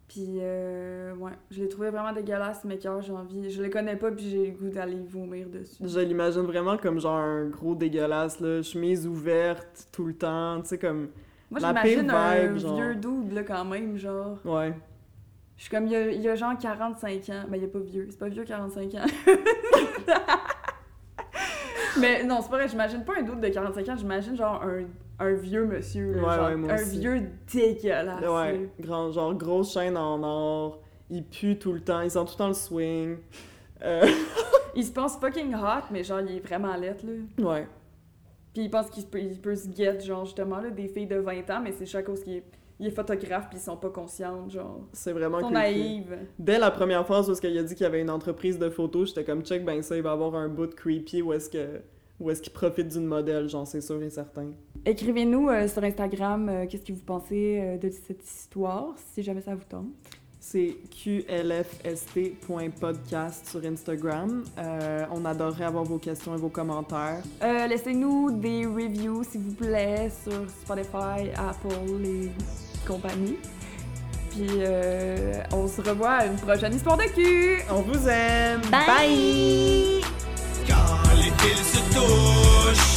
Puis, 0.09 0.39
euh, 0.41 1.15
ouais, 1.17 1.33
je 1.51 1.63
l'ai 1.63 1.69
trouvé 1.69 1.91
vraiment 1.91 2.13
dégueulasse, 2.13 2.65
mais 2.65 2.79
j'ai 2.81 2.89
envie. 2.89 3.51
Je 3.51 3.63
le 3.63 3.69
connais 3.71 3.97
pas, 3.97 4.11
puis 4.11 4.29
j'ai 4.29 4.47
le 4.47 4.53
goût 4.53 4.69
d'aller 4.69 5.01
vomir 5.09 5.49
dessus. 5.49 5.77
Je 5.83 6.01
l'imagine 6.01 6.43
vraiment 6.43 6.77
comme 6.77 7.01
genre 7.01 7.17
un 7.17 7.49
gros 7.49 7.75
dégueulasse, 7.75 8.41
là. 8.41 8.63
Chemise 8.63 9.07
ouverte 9.07 9.89
tout 9.93 10.05
le 10.05 10.15
temps, 10.15 10.61
tu 10.61 10.69
sais, 10.69 10.79
comme... 10.79 11.09
Moi, 11.51 11.61
la 11.61 11.69
j'imagine 11.69 12.11
un 12.11 12.47
vibe, 12.47 12.57
genre. 12.59 12.77
vieux 12.77 12.95
dude, 12.97 13.33
là, 13.33 13.43
quand 13.43 13.65
même, 13.65 13.97
genre. 13.97 14.39
Ouais. 14.45 14.75
Je 15.57 15.63
suis 15.63 15.71
comme, 15.71 15.87
il 15.87 15.93
y 15.93 15.97
a, 15.97 16.11
il 16.11 16.21
y 16.21 16.29
a 16.29 16.35
genre 16.35 16.59
45 16.59 17.29
ans. 17.31 17.45
Ben, 17.49 17.57
il 17.57 17.65
est 17.65 17.69
pas 17.69 17.79
vieux. 17.79 18.09
C'est 18.11 18.19
pas 18.19 18.29
vieux, 18.29 18.45
45 18.45 18.95
ans. 18.95 19.07
mais 22.01 22.25
non, 22.25 22.41
c'est 22.43 22.51
pas 22.51 22.57
vrai, 22.57 22.69
j'imagine 22.69 23.05
pas 23.05 23.15
un 23.19 23.23
dude 23.23 23.41
de 23.41 23.49
45 23.49 23.89
ans, 23.89 23.97
j'imagine 23.97 24.37
genre 24.37 24.63
un, 24.63 24.85
un 25.19 25.33
vieux 25.35 25.67
monsieur. 25.67 26.13
là, 26.15 26.23
Ouais, 26.29 26.37
genre, 26.37 26.47
ouais, 26.49 26.57
moi 26.57 26.73
un 26.73 26.75
aussi. 26.83 26.99
vieux 27.01 27.23
dégueulasse. 27.53 28.25
Ouais, 28.29 28.69
grand, 28.81 29.13
genre 29.13 29.35
grosse 29.35 29.73
chaîne 29.73 29.97
en 29.97 30.23
or, 30.23 30.81
ils 31.11 31.25
puent 31.25 31.59
tout 31.59 31.73
le 31.73 31.81
temps, 31.81 32.01
ils 32.01 32.11
sont 32.11 32.25
tout 32.25 32.33
le 32.35 32.39
temps 32.39 32.49
le 32.49 32.55
swing. 32.55 33.17
Euh, 33.83 34.07
Il 34.77 34.85
se 34.85 34.91
pense 34.91 35.17
fucking 35.19 35.55
hot, 35.55 35.85
mais 35.93 36.03
genre, 36.03 36.21
il 36.21 36.37
est 36.37 36.41
vraiment 36.41 36.75
laid, 36.75 36.97
là. 37.05 37.45
ouais, 37.49 37.69
Puis 38.53 38.65
il 38.65 38.71
pense 38.71 38.91
qu'il 38.91 39.07
peut, 39.07 39.21
il 39.21 39.41
peut 39.41 39.55
se 39.55 39.69
get, 39.71 40.01
genre, 40.01 40.25
justement, 40.25 40.59
là, 40.61 40.71
des 40.71 40.89
filles 40.89 41.07
de 41.07 41.15
20 41.17 41.49
ans, 41.51 41.61
mais 41.63 41.71
c'est 41.71 41.87
chaque 41.87 42.07
cause 42.07 42.25
qu'il 42.25 42.39
est, 42.39 42.45
il 42.81 42.89
est 42.89 42.91
photographe, 42.91 43.49
puis 43.51 43.59
ils 43.59 43.63
sont 43.63 43.77
pas 43.77 43.91
conscientes, 43.91 44.51
genre. 44.51 44.81
c'est 44.93 45.13
vraiment 45.13 45.39
sont 45.39 45.51
naïves. 45.51 46.17
Dès 46.41 46.59
la 46.59 46.73
première 46.73 47.07
phrase 47.07 47.29
où 47.29 47.33
est-ce 47.33 47.41
qu'il 47.41 47.57
a 47.57 47.63
dit 47.63 47.77
qu'il 47.77 47.85
y 47.85 47.87
avait 47.87 48.01
une 48.01 48.11
entreprise 48.11 48.59
de 48.59 48.69
photos, 48.69 49.11
j'étais 49.11 49.23
comme 49.23 49.43
check, 49.45 49.65
ben 49.65 49.81
ça, 49.81 49.97
il 49.97 50.03
va 50.03 50.11
avoir 50.11 50.35
un 50.35 50.49
bout 50.49 50.67
de 50.67 50.75
creepy 50.75 51.23
où 51.23 51.33
est-ce 51.33 51.49
que 51.51 51.81
où 52.19 52.31
est-ce 52.31 52.43
qu'il 52.43 52.53
profite 52.53 52.89
d'une 52.89 53.07
modèle, 53.07 53.49
j'en 53.49 53.65
sais 53.65 53.81
sûr 53.81 54.03
et 54.03 54.11
certain. 54.11 54.51
Écrivez-nous 54.87 55.49
euh, 55.49 55.67
sur 55.67 55.83
Instagram 55.83 56.47
euh, 56.49 56.67
qu'est-ce 56.67 56.85
que 56.85 56.93
vous 56.93 57.01
pensez 57.01 57.59
euh, 57.59 57.79
de 57.79 57.91
cette 57.91 58.23
histoire, 58.23 58.95
si 59.15 59.23
jamais 59.23 59.41
ça 59.41 59.55
vous 59.55 59.65
tente. 59.67 59.87
C'est 60.39 60.77
qlfst.podcast 60.91 63.49
sur 63.49 63.65
Instagram. 63.65 64.45
on 65.11 65.25
adorerait 65.25 65.65
avoir 65.65 65.85
vos 65.85 65.97
questions 65.97 66.35
et 66.35 66.39
vos 66.39 66.51
commentaires. 66.51 67.23
Laissez-nous 67.41 68.31
des 68.31 68.67
reviews, 68.67 69.25
s'il 69.25 69.41
vous 69.41 69.55
plaît, 69.55 70.11
sur 70.23 70.51
Spotify, 70.51 71.31
Apple 71.35 72.05
et 72.05 72.31
compagnie. 72.87 73.39
Puis 74.33 74.51
on 75.51 75.67
se 75.67 75.81
revoit 75.81 76.11
à 76.11 76.27
une 76.27 76.37
prochaine 76.37 76.75
histoire 76.75 76.99
de 76.99 77.05
cul. 77.05 77.63
On 77.71 77.81
vous 77.81 78.07
aime. 78.07 78.61
Bye. 78.71 78.87
Bye. 78.87 80.03
Quand 80.69 81.01
les 81.17 81.31
se 81.55 81.79
touchent. 81.95 82.95